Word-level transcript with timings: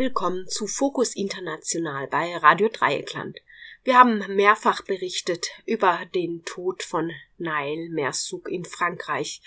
Willkommen 0.00 0.46
zu 0.46 0.66
Fokus 0.66 1.14
International 1.14 2.06
bei 2.10 2.34
Radio 2.40 2.68
Dreieckland. 2.72 3.36
Wir 3.84 3.98
haben 3.98 4.22
mehrfach 4.34 4.80
berichtet 4.82 5.48
über 5.66 5.98
den 6.14 6.40
Tod 6.46 6.82
von 6.82 7.10
Nail 7.36 7.90
Mersouk 7.90 8.50
in 8.50 8.64
Frankreich. 8.64 9.42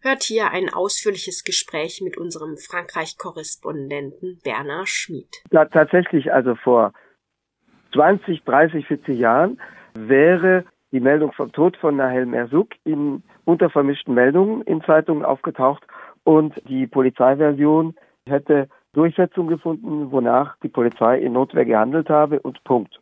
Hört 0.00 0.22
hier 0.22 0.52
ein 0.52 0.72
ausführliches 0.72 1.44
Gespräch 1.44 2.00
mit 2.00 2.16
unserem 2.16 2.56
Frankreich-Korrespondenten 2.56 4.40
Bernhard 4.42 4.88
Schmid. 4.88 5.28
Tatsächlich, 5.50 6.32
also 6.32 6.54
vor 6.54 6.94
20, 7.92 8.42
30, 8.44 8.86
40 8.86 9.18
Jahren 9.18 9.60
wäre 9.92 10.64
die 10.92 11.00
Meldung 11.00 11.32
vom 11.32 11.52
Tod 11.52 11.76
von 11.76 11.96
Nahel 11.96 12.24
Merzouk 12.24 12.70
in 12.84 13.22
untervermischten 13.44 14.14
Meldungen 14.14 14.62
in 14.62 14.82
Zeitungen 14.82 15.26
aufgetaucht 15.26 15.82
und 16.24 16.54
die 16.70 16.86
Polizeiversion 16.86 17.94
hätte 18.24 18.70
Durchsetzung 18.92 19.46
gefunden, 19.46 20.10
wonach 20.10 20.56
die 20.62 20.68
Polizei 20.68 21.18
in 21.18 21.32
Notwehr 21.32 21.64
gehandelt 21.64 22.10
habe 22.10 22.40
und 22.40 22.62
Punkt. 22.64 23.00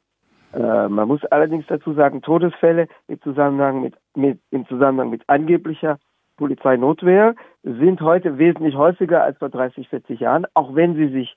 Äh, 0.53 0.89
man 0.89 1.09
muss 1.09 1.25
allerdings 1.27 1.67
dazu 1.67 1.95
sagen, 1.95 2.23
Todesfälle 2.23 2.89
im 3.07 3.21
Zusammenhang 3.23 3.83
mit, 3.83 3.95
mit, 4.15 4.41
im 4.51 4.67
Zusammenhang 4.67 5.11
mit 5.11 5.23
angeblicher 5.29 5.99
Polizeinotwehr 6.37 7.35
sind 7.63 8.01
heute 8.01 8.39
wesentlich 8.39 8.77
häufiger 8.77 9.25
als 9.25 9.39
vor 9.39 9.49
30, 9.49 9.89
40 9.89 10.21
Jahren, 10.21 10.47
auch 10.55 10.75
wenn 10.75 10.95
sie 10.95 11.09
sich 11.09 11.37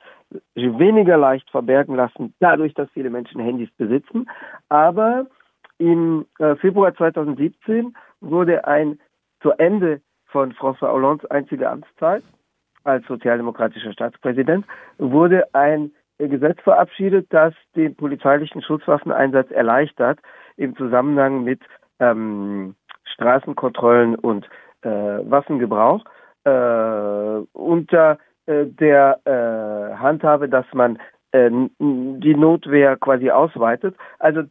weniger 0.56 1.18
leicht 1.18 1.50
verbergen 1.50 1.96
lassen, 1.96 2.34
dadurch, 2.40 2.74
dass 2.74 2.90
viele 2.92 3.10
Menschen 3.10 3.42
Handys 3.42 3.70
besitzen. 3.78 4.30
Aber 4.70 5.26
im 5.80 6.26
äh, 6.40 6.56
Februar 6.56 6.94
2017 6.94 7.96
wurde 8.22 8.66
ein 8.68 9.00
zu 9.42 9.52
Ende 9.52 10.02
von 10.26 10.54
François 10.54 10.92
Hollandes 10.92 11.30
einziger 11.32 11.72
Amtszeit 11.72 12.24
als 12.84 13.06
sozialdemokratischer 13.08 13.94
Staatspräsident, 13.94 14.66
wurde 14.98 15.46
ein 15.54 15.92
Gesetz 16.18 16.60
verabschiedet, 16.62 17.28
das 17.30 17.54
den 17.76 17.96
polizeilichen 17.96 18.62
Schutzwaffeneinsatz 18.62 19.50
erleichtert 19.52 20.20
im 20.58 20.76
Zusammenhang 20.76 21.44
mit 21.44 21.62
ähm, 22.00 22.76
Straßenkontrollen 23.06 24.16
und 24.16 24.48
äh, 24.82 24.90
Waffengebrauch 24.90 26.04
äh, 26.44 27.42
unter 27.54 28.18
äh, 28.46 28.66
der 28.66 29.20
äh, 29.26 29.96
Handhabe, 29.96 30.50
dass 30.50 30.66
man 30.74 30.98
äh, 31.32 31.50
die 31.80 32.36
Notwehr 32.36 32.98
quasi 32.98 33.30
ausweitet. 33.30 33.96
Also 34.20 34.44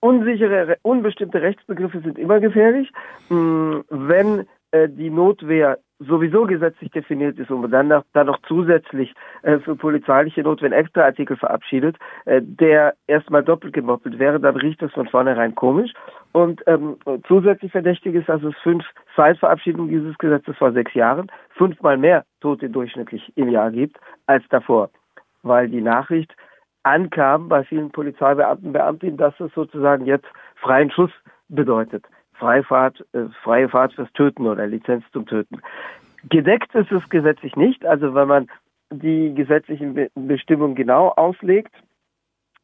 unsichere, 0.00 0.76
unbestimmte 0.82 1.40
Rechtsbegriffe 1.40 2.00
sind 2.00 2.18
immer 2.18 2.40
gefährlich. 2.40 2.92
Mm, 3.28 3.80
wenn 3.88 4.46
äh, 4.84 4.88
die 4.88 5.10
Notwehr 5.10 5.78
sowieso 5.98 6.44
gesetzlich 6.44 6.90
definiert 6.90 7.38
ist 7.38 7.50
und 7.50 7.70
dann 7.70 7.88
noch, 7.88 8.04
dann 8.12 8.26
noch 8.26 8.38
zusätzlich 8.46 9.14
äh, 9.42 9.58
für 9.60 9.76
polizeiliche 9.76 10.42
Notwehr 10.42 10.72
extra 10.72 11.04
Artikel 11.04 11.36
verabschiedet, 11.36 11.96
äh, 12.26 12.42
der 12.42 12.94
erstmal 13.06 13.42
doppelt 13.42 13.72
gemoppelt 13.72 14.18
wäre, 14.18 14.38
dann 14.38 14.56
riecht 14.56 14.82
das 14.82 14.92
von 14.92 15.08
vornherein 15.08 15.54
komisch. 15.54 15.92
Und 16.32 16.62
ähm, 16.66 16.96
zusätzlich 17.26 17.72
verdächtig 17.72 18.14
ist, 18.14 18.28
dass 18.28 18.42
es 18.42 18.54
fünf 18.62 18.84
seit 19.16 19.38
Verabschiedung 19.38 19.88
dieses 19.88 20.18
Gesetzes 20.18 20.56
vor 20.58 20.72
sechs 20.72 20.92
Jahren 20.92 21.28
fünfmal 21.50 21.96
mehr 21.96 22.24
Tote 22.42 22.68
durchschnittlich 22.68 23.32
im 23.36 23.48
Jahr 23.48 23.70
gibt 23.70 23.96
als 24.26 24.44
davor, 24.50 24.90
weil 25.42 25.68
die 25.68 25.80
Nachricht 25.80 26.34
ankam 26.82 27.48
bei 27.48 27.64
vielen 27.64 27.90
Polizeibeamten, 27.90 28.72
Beamtinnen, 28.72 29.16
dass 29.16 29.38
es 29.40 29.52
sozusagen 29.54 30.04
jetzt 30.04 30.26
freien 30.56 30.90
Schuss 30.90 31.10
bedeutet. 31.48 32.04
Freifahrt, 32.38 33.04
äh, 33.12 33.24
freie 33.42 33.68
Fahrt 33.68 33.94
fürs 33.94 34.12
Töten 34.12 34.46
oder 34.46 34.66
Lizenz 34.66 35.04
zum 35.12 35.26
Töten. 35.26 35.60
Gedeckt 36.28 36.74
ist 36.74 36.90
es 36.90 37.08
gesetzlich 37.08 37.56
nicht, 37.56 37.84
also 37.86 38.14
wenn 38.14 38.28
man 38.28 38.48
die 38.90 39.34
gesetzlichen 39.34 39.94
Be 39.94 40.10
Bestimmungen 40.14 40.74
genau 40.74 41.08
auslegt, 41.08 41.74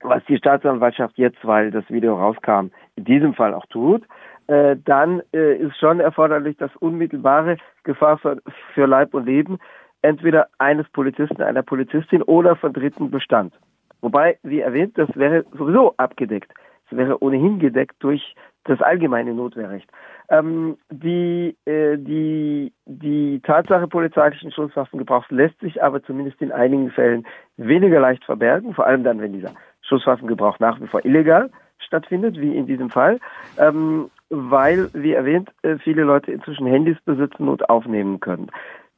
was 0.01 0.25
die 0.27 0.37
Staatsanwaltschaft 0.37 1.17
jetzt, 1.17 1.45
weil 1.45 1.71
das 1.71 1.89
Video 1.89 2.17
rauskam, 2.17 2.71
in 2.97 3.05
diesem 3.05 3.35
Fall 3.35 3.55
auch 3.55 3.67
tut, 3.67 4.03
äh, 4.49 4.77
dann 4.85 5.23
äh, 5.33 5.57
ist 5.57 5.77
schon 5.79 6.01
erforderlich, 6.01 6.57
dass 6.57 6.75
unmittelbare 6.77 7.57
Gefahr 7.85 8.19
für, 8.19 8.39
für 8.75 8.87
Leib 8.87 9.15
und 9.15 9.27
Leben 9.27 9.59
entweder 10.03 10.49
eines 10.59 10.89
Polizisten, 10.91 11.43
einer 11.43 11.63
Polizistin 11.63 12.23
oder 12.23 12.57
von 12.57 12.73
Dritten 12.73 13.11
bestand. 13.11 13.55
Wobei, 14.01 14.39
wie 14.43 14.61
erwähnt, 14.61 14.99
das 14.99 15.09
wäre 15.15 15.45
sowieso 15.57 15.95
abgedeckt. 15.97 16.53
Es 16.91 16.97
wäre 16.97 17.23
ohnehin 17.23 17.61
gedeckt 17.61 17.97
durch 18.01 18.35
das 18.65 18.81
allgemeine 18.81 19.35
Notwehrrecht. 19.35 19.91
Ähm, 20.29 20.77
die, 20.91 21.57
äh, 21.65 21.97
die, 21.99 22.73
die 22.87 23.41
Tatsache 23.41 23.89
polizeilichen 23.89 24.53
Schusswaffengebrauchs 24.53 25.31
lässt 25.31 25.59
sich 25.61 25.83
aber 25.83 26.03
zumindest 26.03 26.41
in 26.41 26.53
einigen 26.53 26.91
Fällen 26.91 27.27
weniger 27.57 28.01
leicht 28.01 28.25
verbergen, 28.25 28.75
vor 28.75 28.87
allem 28.87 29.05
dann, 29.05 29.21
wenn 29.21 29.33
dieser 29.33 29.53
Schusswaffengebrauch 29.83 30.59
nach 30.59 30.81
wie 30.81 30.87
vor 30.87 31.05
illegal 31.05 31.51
stattfindet, 31.79 32.41
wie 32.41 32.57
in 32.57 32.67
diesem 32.67 32.91
Fall, 32.91 33.19
ähm, 33.59 34.11
weil, 34.31 34.89
wie 34.95 35.13
erwähnt, 35.13 35.51
äh, 35.63 35.77
viele 35.79 36.05
Leute 36.05 36.33
inzwischen 36.33 36.67
Handys 36.67 36.97
besitzen 37.05 37.49
und 37.49 37.69
aufnehmen 37.69 38.21
können. 38.21 38.51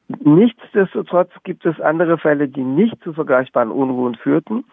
Nichtsdestotrotz 0.07 1.31
gibt 1.43 1.65
es 1.65 1.79
andere 1.81 2.17
Fälle, 2.17 2.47
die 2.47 2.63
nicht 2.63 2.95
zu 3.03 3.13
vergleichbaren 3.13 3.71
Unruhen 3.71 4.15
führten. 4.15 4.65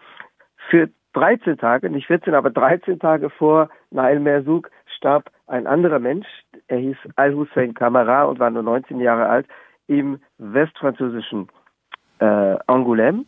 Für 0.69 0.89
13 1.13 1.57
Tage, 1.57 1.89
nicht 1.89 2.07
14, 2.07 2.33
aber 2.33 2.49
13 2.49 2.99
Tage 2.99 3.29
vor 3.29 3.69
Nail 3.91 4.19
Merzouk 4.19 4.69
starb 4.97 5.29
ein 5.47 5.67
anderer 5.67 5.99
Mensch, 5.99 6.27
er 6.67 6.77
hieß 6.77 6.97
Al-Hussein 7.15 7.73
Kamara 7.73 8.23
und 8.23 8.39
war 8.39 8.49
nur 8.49 8.63
19 8.63 8.99
Jahre 8.99 9.27
alt, 9.27 9.47
im 9.87 10.19
westfranzösischen 10.37 11.47
äh, 12.19 12.25
Angoulême. 12.67 13.25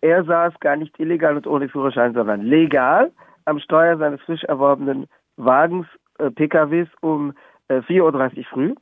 Er 0.00 0.24
saß 0.24 0.54
gar 0.60 0.76
nicht 0.76 0.98
illegal 0.98 1.36
und 1.36 1.46
ohne 1.46 1.68
Führerschein, 1.68 2.14
sondern 2.14 2.40
legal 2.40 3.12
am 3.44 3.58
Steuer 3.58 3.98
seines 3.98 4.20
frisch 4.22 4.44
erworbenen 4.44 5.06
Wagens, 5.36 5.86
äh, 6.18 6.30
PKWs 6.30 6.88
um 7.00 7.34
äh, 7.68 7.80
4.30 7.80 8.38
Uhr 8.38 8.44
früh 8.44 8.74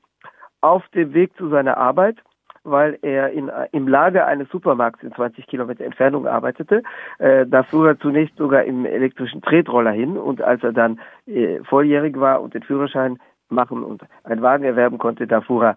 auf 0.61 0.87
dem 0.89 1.13
Weg 1.15 1.37
zu 1.37 1.49
seiner 1.49 1.77
Arbeit 1.77 2.19
weil 2.65 2.99
er 3.03 3.31
in, 3.31 3.51
im 3.73 3.89
Lager 3.89 4.27
eines 4.27 4.49
Supermarkts 4.51 5.03
in 5.03 5.13
20 5.13 5.47
Kilometer 5.47 5.85
Entfernung 5.85 6.27
arbeitete. 6.27 6.83
Äh, 7.19 7.47
da 7.47 7.63
fuhr 7.63 7.89
er 7.89 7.99
zunächst 7.99 8.37
sogar 8.37 8.65
im 8.65 8.85
elektrischen 8.85 9.43
Tretroller 9.43 9.93
hin 9.93 10.17
und 10.17 10.43
als 10.43 10.63
er 10.63 10.73
dann 10.73 11.01
äh, 11.27 11.61
volljährig 11.65 12.19
war 12.19 12.43
und 12.43 12.55
den 12.55 12.63
Führerschein 12.63 13.19
machen 13.49 13.83
und 13.83 14.03
einen 14.25 14.43
Wagen 14.43 14.65
erwerben 14.65 14.99
konnte, 14.99 15.27
da 15.27 15.41
fuhr 15.41 15.65
er, 15.65 15.77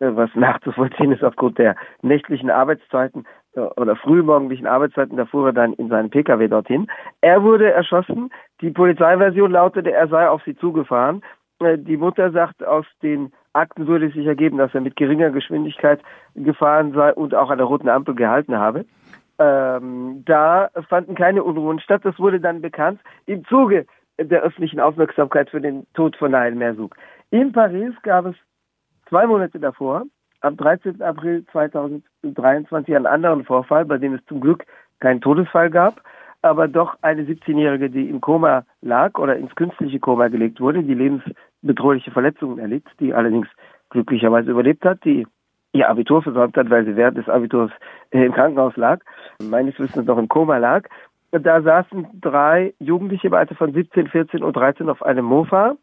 äh, 0.00 0.14
was 0.14 0.30
nachzuvollziehen 0.34 1.12
ist 1.12 1.24
aufgrund 1.24 1.58
der 1.58 1.76
nächtlichen 2.02 2.50
Arbeitszeiten 2.50 3.24
äh, 3.54 3.60
oder 3.60 3.96
frühmorgendlichen 3.96 4.66
Arbeitszeiten, 4.66 5.16
da 5.16 5.26
fuhr 5.26 5.48
er 5.48 5.52
dann 5.52 5.72
in 5.74 5.88
seinen 5.88 6.10
Pkw 6.10 6.48
dorthin. 6.48 6.86
Er 7.20 7.42
wurde 7.42 7.70
erschossen. 7.70 8.30
Die 8.60 8.70
Polizeiversion 8.70 9.52
lautete, 9.52 9.92
er 9.92 10.08
sei 10.08 10.28
auf 10.28 10.42
sie 10.44 10.56
zugefahren. 10.56 11.22
Äh, 11.60 11.78
die 11.78 11.96
Mutter 11.96 12.30
sagt, 12.30 12.64
aus 12.64 12.86
den 13.02 13.32
Akten 13.52 13.86
würde 13.86 14.10
sich 14.10 14.26
ergeben, 14.26 14.58
dass 14.58 14.74
er 14.74 14.80
mit 14.80 14.96
geringer 14.96 15.30
Geschwindigkeit 15.30 16.00
gefahren 16.34 16.92
sei 16.92 17.12
und 17.12 17.34
auch 17.34 17.50
an 17.50 17.58
der 17.58 17.66
roten 17.66 17.88
Ampel 17.88 18.14
gehalten 18.14 18.56
habe. 18.56 18.84
Ähm, 19.38 20.22
da 20.24 20.70
fanden 20.88 21.14
keine 21.14 21.42
Unruhen 21.44 21.80
statt. 21.80 22.02
Das 22.04 22.18
wurde 22.18 22.40
dann 22.40 22.60
bekannt 22.60 23.00
im 23.26 23.44
Zuge 23.46 23.86
der 24.20 24.42
öffentlichen 24.42 24.80
Aufmerksamkeit 24.80 25.50
für 25.50 25.60
den 25.60 25.86
Tod 25.94 26.16
von 26.16 26.32
Nail 26.32 26.54
Merzouk. 26.54 26.96
In 27.30 27.52
Paris 27.52 27.94
gab 28.02 28.26
es 28.26 28.34
zwei 29.08 29.26
Monate 29.26 29.60
davor, 29.60 30.04
am 30.40 30.56
13. 30.56 31.02
April 31.02 31.44
2023, 31.52 32.94
einen 32.94 33.06
anderen 33.06 33.44
Vorfall, 33.44 33.84
bei 33.84 33.98
dem 33.98 34.14
es 34.14 34.24
zum 34.26 34.40
Glück 34.40 34.64
keinen 34.98 35.20
Todesfall 35.20 35.70
gab 35.70 36.02
aber 36.42 36.68
doch 36.68 36.96
eine 37.02 37.22
17-Jährige, 37.22 37.90
die 37.90 38.08
im 38.08 38.20
Koma 38.20 38.64
lag 38.80 39.18
oder 39.18 39.36
ins 39.36 39.54
künstliche 39.54 39.98
Koma 39.98 40.28
gelegt 40.28 40.60
wurde, 40.60 40.82
die 40.82 40.94
lebensbedrohliche 41.62 42.10
Verletzungen 42.10 42.58
erlitt, 42.58 42.84
die 43.00 43.14
allerdings 43.14 43.48
glücklicherweise 43.90 44.50
überlebt 44.50 44.84
hat, 44.84 45.04
die 45.04 45.26
ihr 45.72 45.88
Abitur 45.88 46.22
versäumt 46.22 46.56
hat, 46.56 46.70
weil 46.70 46.84
sie 46.84 46.96
während 46.96 47.18
des 47.18 47.28
Abiturs 47.28 47.70
im 48.10 48.32
Krankenhaus 48.32 48.76
lag, 48.76 49.00
meines 49.42 49.78
Wissens 49.78 50.06
noch 50.06 50.18
im 50.18 50.28
Koma 50.28 50.58
lag. 50.58 50.88
Da 51.30 51.60
saßen 51.60 52.06
drei 52.20 52.74
Jugendliche 52.78 53.26
im 53.26 53.34
Alter 53.34 53.54
von 53.54 53.72
17, 53.72 54.08
14 54.08 54.42
und 54.42 54.56
13 54.56 54.88
auf 54.88 55.02
einem 55.02 55.26
Mofa 55.26 55.76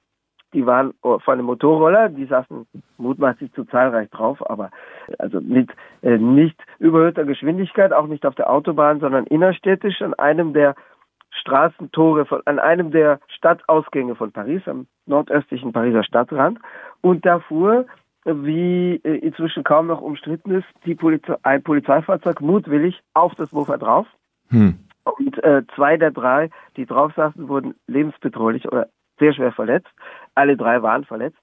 die 0.55 0.65
waren 0.65 0.93
von 1.01 1.21
einem 1.27 1.45
Motorroller, 1.45 2.09
die 2.09 2.25
saßen 2.25 2.65
mutmaßlich 2.97 3.51
zu 3.53 3.65
zahlreich 3.65 4.09
drauf, 4.09 4.49
aber 4.49 4.71
also 5.19 5.41
mit 5.41 5.69
äh, 6.01 6.17
nicht 6.17 6.55
überhöhter 6.79 7.25
Geschwindigkeit, 7.25 7.91
auch 7.91 8.07
nicht 8.07 8.25
auf 8.25 8.35
der 8.35 8.49
Autobahn, 8.49 9.01
sondern 9.01 9.25
innerstädtisch 9.25 10.01
an 10.01 10.13
einem 10.13 10.53
der 10.53 10.75
Straßentore 11.39 12.25
von, 12.25 12.41
an 12.45 12.59
einem 12.59 12.91
der 12.91 13.19
Stadtausgänge 13.27 14.15
von 14.15 14.31
Paris, 14.31 14.61
am 14.67 14.87
nordöstlichen 15.05 15.73
Pariser 15.73 16.03
Stadtrand. 16.03 16.59
Und 17.01 17.25
da 17.25 17.39
fuhr, 17.39 17.85
wie 18.25 18.99
äh, 19.03 19.17
inzwischen 19.17 19.63
kaum 19.63 19.87
noch 19.87 20.01
umstritten 20.01 20.51
ist, 20.51 20.67
die 20.85 20.95
Polizei, 20.95 21.35
ein 21.43 21.63
Polizeifahrzeug 21.63 22.41
mutwillig 22.41 22.99
auf 23.13 23.35
das 23.35 23.51
Mofa 23.51 23.77
drauf. 23.77 24.07
Hm. 24.49 24.79
Und 25.03 25.43
äh, 25.43 25.63
zwei 25.75 25.97
der 25.97 26.11
drei, 26.11 26.49
die 26.77 26.85
drauf 26.85 27.13
saßen, 27.15 27.47
wurden 27.47 27.75
lebensbedrohlich 27.87 28.67
oder 28.67 28.87
sehr 29.19 29.33
schwer 29.33 29.51
verletzt. 29.51 29.89
Alle 30.33 30.57
drei 30.57 30.81
waren 30.81 31.05
verletzt. 31.05 31.37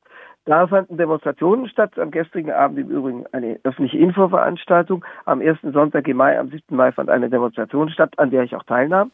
Da 0.45 0.67
fanden 0.67 0.97
Demonstrationen 0.97 1.69
statt. 1.69 1.97
Am 1.99 2.11
gestrigen 2.11 2.51
Abend 2.51 2.79
im 2.79 2.89
Übrigen 2.89 3.25
eine 3.31 3.61
öffentliche 3.63 3.99
Infoveranstaltung. 3.99 5.05
Am 5.25 5.41
ersten 5.41 5.73
Sonntag 5.73 6.09
im 6.09 6.17
Mai, 6.17 6.39
am 6.39 6.49
7. 6.49 6.77
Mai 6.77 6.91
fand 6.91 7.09
eine 7.09 7.31
Demonstration 7.31 7.89
statt, 7.91 8.19
an 8.19 8.31
der 8.31 8.43
ich 8.43 8.57
auch 8.57 8.65
teilnahm. 8.65 9.13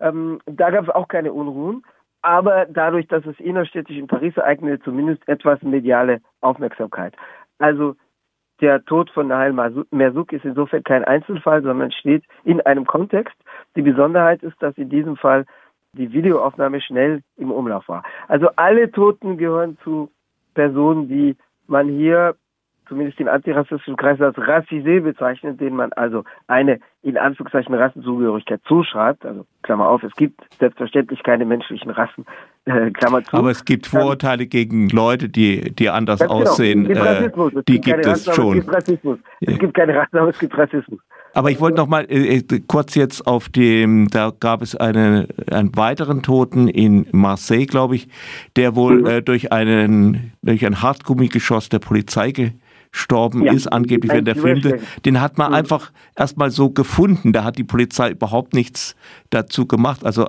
Ähm, 0.00 0.40
da 0.46 0.70
gab 0.70 0.84
es 0.84 0.94
auch 0.94 1.08
keine 1.08 1.32
Unruhen. 1.32 1.84
Aber 2.22 2.66
dadurch, 2.66 3.06
dass 3.06 3.24
es 3.26 3.38
innerstädtisch 3.38 3.96
in 3.96 4.08
Paris 4.08 4.36
ereignete, 4.36 4.82
zumindest 4.82 5.26
etwas 5.28 5.62
mediale 5.62 6.20
Aufmerksamkeit. 6.40 7.14
Also 7.58 7.94
der 8.60 8.84
Tod 8.84 9.10
von 9.10 9.28
Nahel 9.28 9.52
Merzouk 9.90 10.32
ist 10.32 10.44
insofern 10.44 10.82
kein 10.82 11.04
Einzelfall, 11.04 11.62
sondern 11.62 11.92
steht 11.92 12.24
in 12.42 12.60
einem 12.62 12.86
Kontext. 12.86 13.36
Die 13.76 13.82
Besonderheit 13.82 14.42
ist, 14.42 14.60
dass 14.60 14.76
in 14.76 14.88
diesem 14.88 15.16
Fall 15.16 15.46
die 15.92 16.12
Videoaufnahme 16.12 16.80
schnell 16.80 17.22
im 17.36 17.52
Umlauf 17.52 17.88
war. 17.88 18.02
Also 18.26 18.48
alle 18.56 18.90
Toten 18.90 19.38
gehören 19.38 19.78
zu 19.84 20.10
Personen, 20.54 21.08
die 21.08 21.36
man 21.68 21.88
hier 21.88 22.34
zumindest 22.88 23.18
den 23.18 23.28
antirassistischen 23.28 23.96
Kreis 23.96 24.20
als 24.20 24.36
Rassisé 24.36 25.00
bezeichnet, 25.00 25.60
den 25.60 25.76
man 25.76 25.92
also 25.92 26.24
eine 26.46 26.80
in 27.02 27.16
Anführungszeichen 27.16 27.74
Rassenzugehörigkeit 27.74 28.60
zuschreibt. 28.66 29.24
Also 29.24 29.46
Klammer 29.62 29.88
auf, 29.88 30.02
es 30.02 30.14
gibt 30.16 30.40
selbstverständlich 30.58 31.22
keine 31.22 31.44
menschlichen 31.44 31.90
Rassen, 31.90 32.26
äh, 32.64 32.90
Klammer 32.90 33.22
zu. 33.22 33.36
Aber 33.36 33.50
es 33.50 33.64
gibt 33.64 33.86
Vorurteile 33.86 34.44
ähm, 34.44 34.50
gegen 34.50 34.88
Leute, 34.88 35.28
die, 35.28 35.74
die 35.74 35.90
anders 35.90 36.20
genau. 36.20 36.42
aussehen. 36.42 36.84
Genau. 36.84 37.04
Es 37.04 37.20
gibt 37.20 37.36
Rassismus. 37.36 37.52
Es 37.54 37.64
die 37.66 37.80
gibt, 37.80 38.00
es 38.00 38.06
Rassen, 38.06 38.34
schon. 38.34 38.58
Es 38.58 38.64
gibt 38.64 38.76
Rassismus. 38.76 39.18
Ja. 39.40 39.52
Es 39.52 39.58
gibt 39.58 39.74
keine 39.74 39.96
Rassen, 39.96 40.18
aber 40.18 40.30
es 40.30 40.38
gibt 40.38 40.58
Rassismus. 40.58 41.00
Aber 41.34 41.50
ich 41.50 41.60
wollte 41.60 41.76
noch 41.76 41.86
mal 41.86 42.04
äh, 42.08 42.38
äh, 42.38 42.60
kurz 42.66 42.94
jetzt 42.94 43.26
auf 43.26 43.48
dem, 43.48 44.08
da 44.08 44.32
gab 44.38 44.62
es 44.62 44.74
eine, 44.74 45.28
einen 45.50 45.76
weiteren 45.76 46.22
Toten 46.22 46.68
in 46.68 47.06
Marseille, 47.12 47.66
glaube 47.66 47.96
ich, 47.96 48.08
der 48.56 48.74
wohl 48.74 49.00
mhm. 49.00 49.06
äh, 49.06 49.22
durch 49.22 49.52
einen 49.52 50.32
durch 50.42 50.64
ein 50.64 50.82
Hartgummigeschoss 50.82 51.68
der 51.68 51.78
Polizei 51.78 52.32
gestorben 52.90 53.44
ja, 53.44 53.52
ist, 53.52 53.66
angeblich 53.66 54.12
während 54.12 54.28
der 54.28 54.36
Film. 54.36 54.60
Den 55.04 55.20
hat 55.20 55.38
man 55.38 55.54
einfach 55.54 55.92
erstmal 56.16 56.50
so 56.50 56.70
gefunden. 56.70 57.32
Da 57.32 57.44
hat 57.44 57.58
die 57.58 57.64
Polizei 57.64 58.10
überhaupt 58.10 58.54
nichts 58.54 58.96
dazu 59.30 59.66
gemacht. 59.66 60.04
Also 60.04 60.26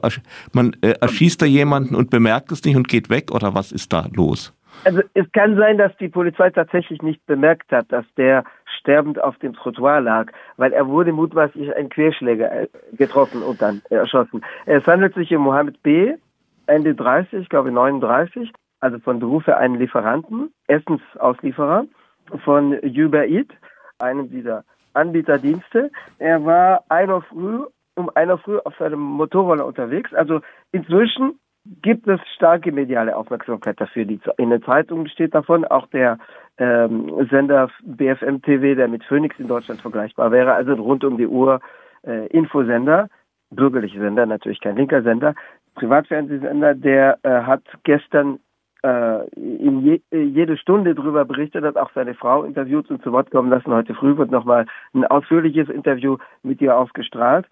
man 0.54 0.76
äh, 0.82 0.96
erschießt 1.02 1.42
da 1.42 1.46
jemanden 1.46 1.96
und 1.96 2.10
bemerkt 2.10 2.52
es 2.52 2.64
nicht 2.64 2.76
und 2.76 2.88
geht 2.88 3.10
weg 3.10 3.32
oder 3.32 3.54
was 3.56 3.72
ist 3.72 3.94
da 3.94 4.08
los? 4.14 4.54
Also 4.86 5.02
es 5.14 5.30
kann 5.34 5.58
sein, 5.58 5.78
dass 5.78 5.96
die 5.98 6.08
Polizei 6.08 6.50
tatsächlich 6.52 7.02
nicht 7.02 7.26
bemerkt 7.26 7.72
hat, 7.72 7.92
dass 7.92 8.06
der 8.16 8.46
sterbend 8.80 9.22
auf 9.22 9.38
dem 9.40 9.54
Trottoir 9.54 10.00
lag, 10.00 10.32
weil 10.58 10.72
er 10.72 10.88
wurde 10.88 11.12
mutmaßlich 11.12 11.76
ein 11.76 11.90
Querschläger 11.90 12.62
äh, 12.62 12.68
getroffen 12.94 13.42
und 13.42 13.62
dann 13.62 13.82
erschossen. 13.90 14.42
Es 14.66 14.86
handelt 14.88 15.16
sich 15.16 15.34
um 15.36 15.44
Mohammed 15.44 15.82
B., 15.84 16.14
Ende 16.68 16.94
30, 16.94 17.42
ich 17.42 17.50
glaube 17.50 17.72
39, 17.72 18.52
also 18.80 19.00
von 19.00 19.20
Berufe 19.20 19.58
einen 19.58 19.76
Lieferanten, 19.76 20.54
Essensauslieferer 20.68 21.86
von 22.44 22.78
Uber 22.84 23.28
Eat, 23.28 23.50
einem 24.00 24.30
dieser 24.30 24.64
Anbieterdienste. 24.94 25.92
Er 26.18 26.46
war 26.46 26.84
einer 26.90 27.22
früh, 27.22 27.64
um 27.96 28.10
einer 28.16 28.38
früh 28.38 28.58
auf 28.58 28.76
seinem 28.78 29.00
Motorroller 29.00 29.66
unterwegs. 29.66 30.14
Also 30.14 30.42
inzwischen 30.72 31.40
gibt 31.82 32.08
es 32.08 32.20
starke 32.36 32.72
mediale 32.72 33.16
Aufmerksamkeit 33.16 33.80
dafür. 33.80 34.08
In 34.38 34.50
den 34.50 34.64
Zeitungen 34.64 35.08
steht 35.08 35.36
davon, 35.36 35.66
auch 35.66 35.88
der 35.88 36.18
ähm, 36.58 37.28
Sender 37.30 37.70
BFM 37.84 38.42
TV, 38.42 38.76
der 38.76 38.88
mit 38.88 39.04
Phoenix 39.04 39.40
in 39.40 39.48
Deutschland 39.48 39.82
vergleichbar 39.82 40.32
wäre, 40.32 40.54
also 40.54 40.74
rund 40.74 41.04
um 41.04 41.18
die 41.18 41.28
Uhr 41.28 41.60
äh, 42.06 42.28
Infosender, 42.28 43.10
bürgerliche 43.52 44.00
Sender, 44.00 44.26
natürlich 44.26 44.62
kein 44.62 44.76
linker 44.76 45.02
Sender, 45.04 45.36
Privatfernsehsender, 45.76 46.76
der 46.76 47.20
äh, 47.24 47.30
hat 47.30 47.64
gestern 47.84 48.40
äh, 48.84 49.28
in 49.36 49.82
je, 49.82 50.02
äh, 50.12 50.22
jede 50.22 50.58
Stunde 50.58 50.96
darüber 50.96 51.26
berichtet, 51.26 51.64
hat 51.64 51.78
auch 51.78 51.92
seine 51.94 52.14
Frau 52.14 52.44
interviewt 52.44 52.90
und 52.90 53.04
zu 53.04 53.12
Wort 53.12 53.32
kommen 53.32 53.50
lassen. 53.50 53.74
Heute 53.74 53.94
früh 53.94 54.18
wird 54.18 54.32
nochmal 54.32 54.66
ein 54.94 55.06
ausführliches 55.06 55.70
Interview 55.70 56.18
mit 56.44 56.62
ihr 56.62 56.78
ausgestrahlt. 56.78 57.46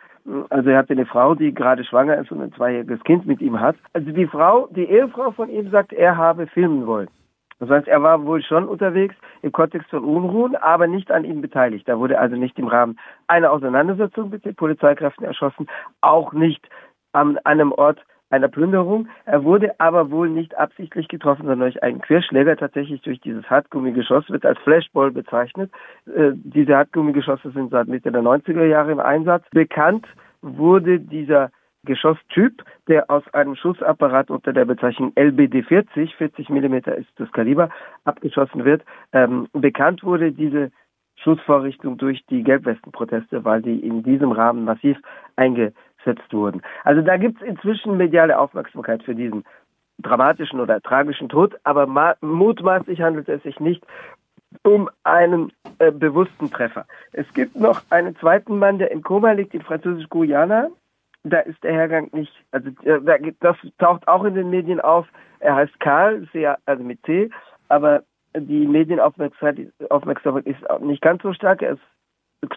Also 0.49 0.69
er 0.69 0.79
hatte 0.79 0.93
eine 0.93 1.05
Frau, 1.05 1.35
die 1.35 1.53
gerade 1.53 1.83
schwanger 1.83 2.17
ist 2.17 2.31
und 2.31 2.41
ein 2.41 2.53
zweijähriges 2.53 3.03
Kind 3.03 3.25
mit 3.25 3.41
ihm 3.41 3.59
hat. 3.59 3.75
Also 3.93 4.11
die 4.11 4.27
Frau, 4.27 4.67
die 4.71 4.85
Ehefrau 4.85 5.31
von 5.31 5.49
ihm 5.49 5.69
sagt, 5.69 5.93
er 5.93 6.17
habe 6.17 6.47
filmen 6.47 6.85
wollen. 6.85 7.09
Das 7.59 7.69
heißt, 7.69 7.87
er 7.87 8.03
war 8.03 8.23
wohl 8.23 8.43
schon 8.43 8.67
unterwegs 8.67 9.15
im 9.41 9.51
Kontext 9.51 9.89
von 9.89 10.03
Unruhen, 10.03 10.55
aber 10.55 10.87
nicht 10.87 11.11
an 11.11 11.23
ihm 11.23 11.41
beteiligt. 11.41 11.87
Da 11.87 11.97
wurde 11.97 12.19
also 12.19 12.35
nicht 12.35 12.59
im 12.59 12.67
Rahmen 12.67 12.99
einer 13.27 13.51
Auseinandersetzung 13.51 14.29
mit 14.29 14.45
den 14.45 14.55
Polizeikräften 14.55 15.25
erschossen, 15.25 15.67
auch 16.01 16.33
nicht 16.33 16.67
an 17.13 17.37
einem 17.39 17.71
Ort 17.71 17.99
einer 18.29 18.47
Plünderung. 18.47 19.07
Er 19.25 19.43
wurde 19.43 19.79
aber 19.79 20.11
wohl 20.11 20.29
nicht 20.29 20.57
absichtlich 20.57 21.07
getroffen, 21.07 21.43
sondern 21.43 21.71
durch 21.71 21.81
einen 21.83 22.01
Querschläger 22.01 22.57
tatsächlich 22.57 23.01
durch 23.01 23.19
dieses 23.21 23.49
Hartgummigeschoss, 23.49 24.29
wird 24.29 24.45
als 24.45 24.59
Flashball 24.59 25.11
bezeichnet. 25.11 25.71
Äh, 26.07 26.31
diese 26.33 26.75
Hartgummigeschosse 26.75 27.51
sind 27.51 27.71
seit 27.71 27.87
Mitte 27.87 28.11
der 28.11 28.21
90er 28.21 28.65
Jahre 28.65 28.91
im 28.91 28.99
Einsatz. 28.99 29.45
Bekannt 29.51 30.05
wurde 30.41 30.99
dieser 30.99 31.51
Geschosstyp, 31.85 32.63
der 32.87 33.09
aus 33.09 33.23
einem 33.33 33.55
Schussapparat 33.55 34.29
unter 34.29 34.51
der 34.51 34.65
Bezeichnung 34.65 35.13
LBD 35.15 35.63
40, 35.63 36.15
40 36.15 36.49
Millimeter 36.49 36.95
ist 36.95 37.09
das 37.15 37.31
Kaliber, 37.31 37.69
abgeschossen 38.03 38.65
wird. 38.65 38.83
Ähm, 39.13 39.47
bekannt 39.53 40.03
wurde 40.03 40.33
diese 40.33 40.71
Schussvorrichtung 41.15 41.97
durch 41.97 42.23
die 42.29 42.43
Gelbwestenproteste, 42.43 43.43
weil 43.45 43.61
die 43.61 43.79
in 43.79 44.03
diesem 44.03 44.31
Rahmen 44.31 44.65
massiv 44.65 44.97
eingesetzt 45.35 45.77
wurden. 46.31 46.61
Also 46.83 47.01
da 47.01 47.17
gibt 47.17 47.41
es 47.41 47.47
inzwischen 47.47 47.97
mediale 47.97 48.37
Aufmerksamkeit 48.37 49.03
für 49.03 49.15
diesen 49.15 49.43
dramatischen 49.99 50.59
oder 50.59 50.81
tragischen 50.81 51.29
Tod, 51.29 51.55
aber 51.63 52.15
mutmaßlich 52.21 53.01
handelt 53.01 53.29
es 53.29 53.41
sich 53.43 53.59
nicht 53.59 53.83
um 54.63 54.89
einen 55.03 55.51
äh, 55.79 55.91
bewussten 55.91 56.49
Treffer. 56.49 56.85
Es 57.11 57.31
gibt 57.33 57.55
noch 57.55 57.81
einen 57.89 58.15
zweiten 58.17 58.59
Mann, 58.59 58.77
der 58.77 58.91
in 58.91 59.01
Koma 59.01 59.31
liegt, 59.31 59.53
in 59.53 59.61
Französisch-Guyana. 59.61 60.69
Da 61.23 61.39
ist 61.39 61.61
der 61.63 61.73
Hergang 61.73 62.09
nicht, 62.13 62.31
also 62.51 62.69
äh, 62.83 63.33
das 63.39 63.57
taucht 63.79 64.07
auch 64.07 64.23
in 64.23 64.35
den 64.35 64.49
Medien 64.49 64.79
auf. 64.79 65.07
Er 65.39 65.55
heißt 65.55 65.79
Karl, 65.79 66.27
also 66.65 66.83
mit 66.83 67.03
C, 67.05 67.29
aber 67.69 68.03
die 68.35 68.67
Medienaufmerksamkeit 68.67 70.45
ist 70.45 70.81
nicht 70.81 71.01
ganz 71.01 71.21
so 71.23 71.33
stark. 71.33 71.61
Er 71.61 71.73
ist 71.73 71.81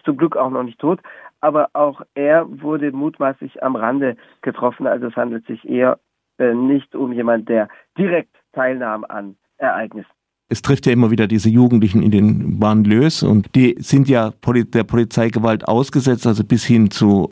zum 0.03 0.17
Glück 0.17 0.37
auch 0.37 0.49
noch 0.49 0.63
nicht 0.63 0.79
tot, 0.79 0.99
aber 1.41 1.69
auch 1.73 2.01
er 2.13 2.45
wurde 2.61 2.91
mutmaßlich 2.91 3.61
am 3.63 3.75
Rande 3.75 4.15
getroffen. 4.41 4.87
Also 4.87 5.07
es 5.07 5.15
handelt 5.15 5.45
sich 5.47 5.67
eher 5.67 5.99
äh, 6.37 6.53
nicht 6.53 6.95
um 6.95 7.11
jemand, 7.11 7.49
der 7.49 7.67
direkt 7.97 8.35
teilnahm 8.53 9.03
an 9.07 9.35
Ereignissen. 9.57 10.09
Es 10.49 10.61
trifft 10.61 10.85
ja 10.85 10.91
immer 10.91 11.11
wieder 11.11 11.27
diese 11.27 11.49
Jugendlichen 11.49 12.03
in 12.03 12.11
den 12.11 12.59
Banlieues 12.59 13.23
und 13.23 13.55
die 13.55 13.75
sind 13.79 14.09
ja 14.09 14.31
der 14.45 14.83
Polizeigewalt 14.83 15.65
ausgesetzt, 15.65 16.27
also 16.27 16.43
bis 16.43 16.65
hin 16.65 16.91
zu, 16.91 17.31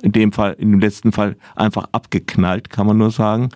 in 0.00 0.12
dem 0.12 0.30
Fall, 0.30 0.52
in 0.58 0.70
dem 0.70 0.78
letzten 0.78 1.10
Fall 1.10 1.36
einfach 1.56 1.88
abgeknallt, 1.90 2.70
kann 2.70 2.86
man 2.86 2.98
nur 2.98 3.10
sagen. 3.10 3.48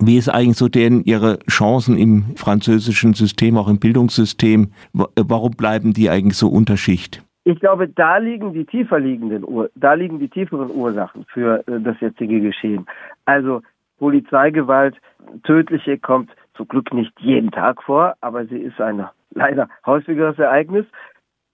Wie 0.00 0.16
ist 0.16 0.30
eigentlich 0.30 0.56
so 0.56 0.68
denn 0.68 1.02
Ihre 1.04 1.38
Chancen 1.50 1.98
im 1.98 2.34
französischen 2.36 3.12
System, 3.12 3.58
auch 3.58 3.68
im 3.68 3.78
Bildungssystem? 3.78 4.72
Warum 4.92 5.52
bleiben 5.52 5.92
die 5.92 6.08
eigentlich 6.08 6.38
so 6.38 6.48
Unterschicht? 6.48 7.25
Ich 7.48 7.60
glaube, 7.60 7.86
da 7.86 8.16
liegen 8.16 8.52
die 8.54 8.64
tiefer 8.64 8.98
liegenden, 8.98 9.46
da 9.76 9.94
liegen 9.94 10.18
die 10.18 10.28
tieferen 10.28 10.68
Ursachen 10.68 11.24
für 11.32 11.62
äh, 11.68 11.80
das 11.80 11.94
jetzige 12.00 12.40
Geschehen. 12.40 12.86
Also 13.24 13.62
Polizeigewalt, 14.00 14.96
tödliche 15.44 15.96
kommt 15.96 16.28
zum 16.54 16.66
Glück 16.66 16.92
nicht 16.92 17.12
jeden 17.20 17.52
Tag 17.52 17.84
vor, 17.84 18.16
aber 18.20 18.46
sie 18.46 18.58
ist 18.58 18.80
ein 18.80 19.06
leider 19.30 19.68
häufigeres 19.86 20.36
Ereignis. 20.40 20.86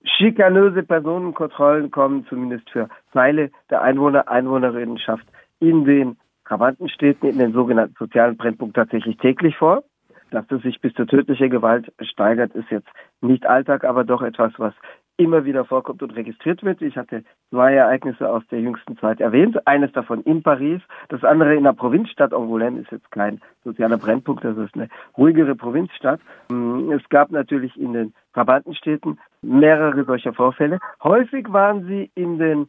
Schikanöse 0.03 0.83
Personenkontrollen 0.83 1.91
kommen 1.91 2.25
zumindest 2.27 2.71
für 2.71 2.89
Teile 3.13 3.51
der 3.69 3.83
Einwohner, 3.83 4.29
Einwohnerinnenschaft 4.29 5.27
in 5.61 5.85
den 5.85 6.17
Trabantenstädten 6.47 7.29
in 7.29 7.39
den 7.39 7.53
sogenannten 7.53 7.97
sozialen 7.99 8.39
Brennpunkten 8.39 8.83
tatsächlich 8.83 9.19
täglich 9.19 9.59
vor. 9.59 9.85
Dass 10.31 10.51
es 10.51 10.63
sich 10.63 10.81
bis 10.81 10.95
zur 10.95 11.07
tödlichen 11.07 11.51
Gewalt 11.51 11.93
steigert, 12.01 12.55
ist 12.55 12.71
jetzt 12.71 12.89
nicht 13.21 13.45
Alltag, 13.45 13.85
aber 13.85 14.05
doch 14.05 14.23
etwas, 14.23 14.55
was 14.57 14.73
immer 15.23 15.45
wieder 15.45 15.65
vorkommt 15.65 16.03
und 16.03 16.15
registriert 16.17 16.63
wird. 16.63 16.83
Ich 16.83 16.97
hatte 16.97 17.25
zwei 17.51 17.75
Ereignisse 17.75 18.29
aus 18.29 18.43
der 18.51 18.61
jüngsten 18.61 18.97
Zeit 18.99 19.21
erwähnt. 19.21 19.67
Eines 19.67 19.93
davon 19.93 20.23
in 20.23 20.43
Paris, 20.43 20.81
das 21.09 21.25
andere 21.25 21.55
in 21.55 21.65
der 21.65 21.73
Provinzstadt 21.73 22.33
Angoulême 22.33 22.81
ist 22.81 22.91
jetzt 22.91 23.11
kein 23.11 23.41
sozialer 23.65 23.99
Brennpunkt, 23.99 24.45
das 24.45 24.57
ist 24.57 24.75
eine 24.75 24.89
ruhigere 25.17 25.55
Provinzstadt. 25.55 26.21
Es 26.51 27.09
gab 27.09 27.31
natürlich 27.31 27.79
in 27.79 27.93
den 27.93 28.15
Trabantenstädten 28.35 29.19
mehrere 29.43 30.05
solcher 30.05 30.33
Vorfälle. 30.33 30.79
Häufig 31.03 31.53
waren 31.53 31.87
sie 31.87 32.11
in 32.15 32.39
den 32.39 32.69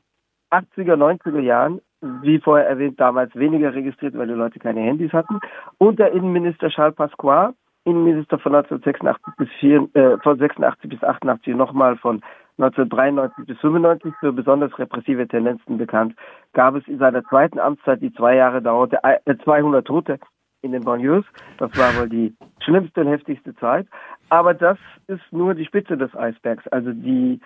80er, 0.52 0.96
90er 0.96 1.40
Jahren 1.40 1.82
wie 2.22 2.40
vorher 2.40 2.68
erwähnt, 2.68 3.00
damals 3.00 3.34
weniger 3.36 3.74
registriert, 3.74 4.18
weil 4.18 4.28
die 4.28 4.34
Leute 4.34 4.60
keine 4.60 4.82
Handys 4.82 5.14
hatten. 5.14 5.40
Und 5.78 6.00
der 6.00 6.12
Innenminister 6.12 6.70
Charles 6.70 6.96
Pasqua, 6.96 7.54
Innenminister 7.86 8.40
von 8.40 8.56
1986 8.56 9.36
bis, 9.38 9.50
4, 9.60 9.90
äh, 9.94 10.18
von 10.20 10.38
86 10.38 10.90
bis 10.90 11.04
88, 11.04 11.56
nochmal 11.56 11.98
von 11.98 12.22
1993 12.58 13.46
bis 13.46 13.58
95 13.60 14.14
für 14.20 14.32
besonders 14.32 14.78
repressive 14.78 15.28
Tendenzen 15.28 15.78
bekannt, 15.78 16.16
gab 16.54 16.76
es 16.76 16.88
in 16.88 17.00
seiner 17.00 17.24
zweiten 17.26 17.60
Amtszeit, 17.60 18.02
die 18.02 18.14
zwei 18.14 18.36
Jahre 18.36 18.62
dauerte, 18.62 19.00
200 19.44 19.84
äh, 19.84 19.88
Tote 19.88 20.20
in 20.62 20.72
den 20.72 20.84
Banlieues. 20.84 21.26
Das 21.58 21.76
war 21.78 21.96
wohl 21.98 22.10
die 22.10 22.36
schlimmste 22.64 23.02
und 23.02 23.08
heftigste 23.08 23.56
Zeit. 23.56 23.88
Aber 24.30 24.54
das 24.54 24.78
ist 25.08 25.22
nur 25.32 25.54
die 25.54 25.66
Spitze 25.66 25.98
des 25.98 26.16
Eisbergs. 26.16 26.68
Also 26.70 26.92
die, 26.92 27.40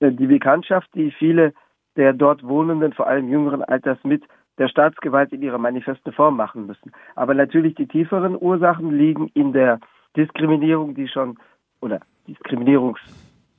äh, 0.00 0.10
die 0.10 0.26
Bekanntschaft, 0.26 0.88
die 0.94 1.10
viele 1.10 1.52
der 1.96 2.12
dort 2.12 2.42
Wohnenden, 2.42 2.92
vor 2.92 3.06
allem 3.06 3.28
jüngeren 3.28 3.62
Alters, 3.62 3.98
mit 4.02 4.24
der 4.58 4.68
Staatsgewalt 4.68 5.32
in 5.32 5.42
ihrer 5.42 5.58
manifesten 5.58 6.12
Form 6.12 6.36
machen 6.36 6.66
müssen. 6.66 6.92
Aber 7.14 7.34
natürlich 7.34 7.74
die 7.74 7.86
tieferen 7.86 8.36
Ursachen 8.40 8.96
liegen 8.96 9.30
in 9.34 9.52
der 9.52 9.80
Diskriminierung, 10.16 10.94
die 10.94 11.08
schon, 11.08 11.38
oder 11.80 12.00
Diskriminierungs, 12.26 13.00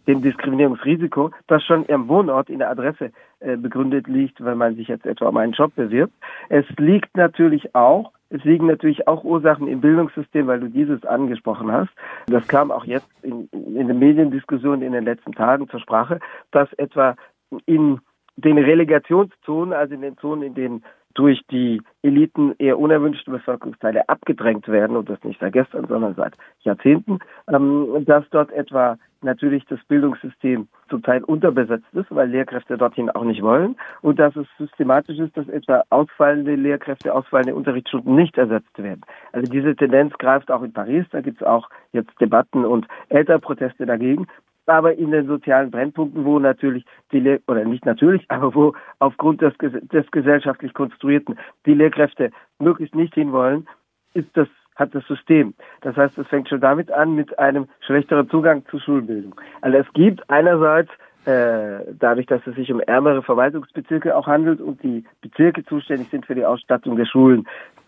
dem 0.08 0.22
Diskriminierungsrisiko, 0.22 1.32
das 1.48 1.64
schon 1.64 1.86
im 1.86 2.08
Wohnort 2.08 2.50
in 2.50 2.60
der 2.60 2.70
Adresse 2.70 3.12
äh, 3.40 3.58
begründet 3.58 4.08
liegt, 4.08 4.44
wenn 4.44 4.58
man 4.58 4.76
sich 4.76 4.88
jetzt 4.88 5.06
etwa 5.06 5.30
um 5.30 5.38
einen 5.38 5.54
Job 5.54 5.76
bewirbt. 5.76 6.14
Es 6.50 6.66
liegt 6.78 7.16
natürlich 7.18 7.76
auch 7.76 8.12
es 8.30 8.44
liegen 8.44 8.66
natürlich 8.66 9.08
auch 9.08 9.24
Ursachen 9.24 9.68
im 9.68 9.82
Bildungssystem, 9.82 10.48
weil 10.48 10.60
du 10.60 10.68
dieses 10.68 11.06
angesprochen 11.06 11.72
hast. 11.72 11.92
Das 12.26 12.48
kam 12.48 12.72
auch 12.72 12.84
jetzt 12.84 13.08
in, 13.22 13.48
in 13.52 13.88
den 13.88 14.00
Mediendiskussionen 14.00 14.82
in 14.82 14.94
den 14.94 15.06
letzten 15.06 15.34
Tagen 15.34 15.70
zur 15.70 15.80
Sprache, 15.80 16.20
dass 16.52 16.72
etwa 16.74 17.16
in 17.66 18.00
den 18.36 18.58
Relegationszonen, 18.58 19.74
also 19.74 19.94
in 19.94 20.02
den 20.02 20.18
Zonen, 20.18 20.42
in 20.42 20.56
denen 20.56 20.84
durch 21.16 21.42
die 21.50 21.82
Eliten 22.04 22.54
eher 22.60 22.78
unerwünschte 22.78 23.32
Bevölkerungsteile 23.32 24.08
abgedrängt 24.08 24.68
werden, 24.68 24.96
und 24.96 25.10
das 25.10 25.24
nicht 25.24 25.40
seit 25.40 25.54
gestern, 25.54 25.88
sondern 25.88 26.14
seit 26.16 26.36
Jahrzehnten, 26.62 27.20
ähm, 27.52 28.06
dass 28.06 28.24
dort 28.30 28.52
etwa 28.52 28.98
natürlich 29.22 29.66
das 29.66 29.80
Bildungssystem 29.88 30.68
zum 30.90 31.02
Teil 31.02 31.24
unterbesetzt 31.24 31.92
ist, 31.94 32.08
weil 32.10 32.30
Lehrkräfte 32.30 32.78
dorthin 32.78 33.10
auch 33.10 33.24
nicht 33.24 33.42
wollen, 33.42 33.76
und 34.02 34.20
dass 34.20 34.36
es 34.36 34.46
systematisch 34.58 35.18
ist, 35.18 35.36
dass 35.36 35.48
etwa 35.48 35.84
ausfallende 35.90 36.56
Lehrkräfte, 36.56 37.14
ausfallende 37.14 37.56
Unterrichtsstunden 37.56 38.14
nicht 38.16 38.38
ersetzt 38.38 38.78
werden. 38.78 39.02
Also 39.32 39.52
diese 39.52 39.76
Tendenz 39.76 40.14
greift 40.18 40.52
auch 40.52 40.62
in 40.62 40.74
Paris, 40.74 41.06
da 41.12 41.22
gibt 41.22 41.42
es 41.42 41.48
auch 41.48 41.70
jetzt 41.92 42.12
Debatten 42.22 42.66
und 42.66 42.88
Elternproteste 43.10 43.86
dagegen 43.86 44.28
aber 44.68 44.96
in 44.96 45.12
den 45.12 45.28
sozialen 45.28 45.72
Brennpunkten, 45.72 46.26
wo 46.26 46.40
natürlich 46.40 46.86
die 47.12 47.20
Lehr 47.20 47.40
oder 47.48 47.66
nicht 47.66 47.86
natürlich, 47.86 48.26
aber 48.30 48.54
wo 48.54 48.74
aufgrund 49.00 49.42
des, 49.42 49.54
des 49.60 50.10
gesellschaftlich 50.12 50.74
Konstruierten 50.74 51.38
die 51.66 51.74
Lehrkräfte 51.74 52.32
möglichst 52.60 52.96
nicht 52.96 53.14
hinwollen, 53.14 53.68
ist 54.14 54.30
das 54.34 54.48
hat 54.76 54.94
das 54.94 55.06
System. 55.08 55.54
Das 55.82 55.96
heißt, 55.96 56.18
es 56.18 56.28
fängt 56.28 56.50
schon 56.50 56.60
damit 56.60 56.92
an 56.92 57.16
mit 57.16 57.40
einem 57.40 57.68
schlechteren 57.80 58.30
Zugang 58.30 58.66
zur 58.70 58.82
Schulbildung. 58.82 59.34
Also 59.62 59.78
es 59.78 59.88
gibt 59.94 60.30
einerseits 60.30 60.92
äh, 61.26 61.80
dadurch, 61.98 62.28
dass 62.28 62.46
es 62.46 62.56
sich 62.56 62.72
um 62.72 62.80
ärmere 62.82 63.24
Verwaltungsbezirke 63.24 64.16
auch 64.16 64.28
handelt 64.28 64.62
und 64.62 64.84
die 64.84 65.04
Bezirke 65.22 65.66
zuständig 65.66 66.10
sind 66.10 66.26
für 66.26 66.36
die 66.36 66.46
Ausstattung 66.46 66.98
der 66.98 67.06
Schulen, 67.06 67.48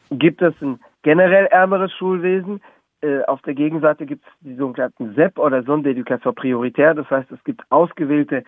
gibt 0.09 0.41
es 0.41 0.53
ein 0.61 0.79
generell 1.03 1.45
ärmeres 1.47 1.91
Schulwesen, 1.93 2.61
äh, 3.01 3.23
auf 3.23 3.41
der 3.43 3.53
Gegenseite 3.53 4.05
gibt 4.05 4.25
es 4.25 4.31
die 4.41 4.55
sogenannten 4.55 5.13
SEP 5.15 5.37
oder 5.37 5.63
Sonderedukation 5.63 6.35
prioritär. 6.35 6.93
Das 6.93 7.09
heißt, 7.09 7.31
es 7.31 7.43
gibt 7.43 7.61
ausgewählte 7.69 8.43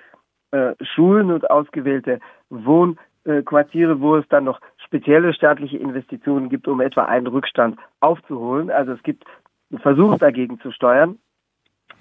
äh, 0.51 0.73
Schulen 0.81 1.31
und 1.31 1.49
ausgewählte 1.49 2.19
Wohnquartiere, 2.49 4.01
wo 4.01 4.15
es 4.15 4.27
dann 4.29 4.45
noch 4.45 4.59
spezielle 4.77 5.33
staatliche 5.33 5.77
Investitionen 5.77 6.49
gibt, 6.49 6.67
um 6.67 6.81
etwa 6.81 7.05
einen 7.05 7.27
Rückstand 7.27 7.77
aufzuholen. 7.99 8.71
Also 8.71 8.93
es 8.93 9.03
gibt 9.03 9.23
einen 9.69 9.79
Versuch 9.79 10.17
dagegen 10.17 10.59
zu 10.59 10.71
steuern 10.71 11.19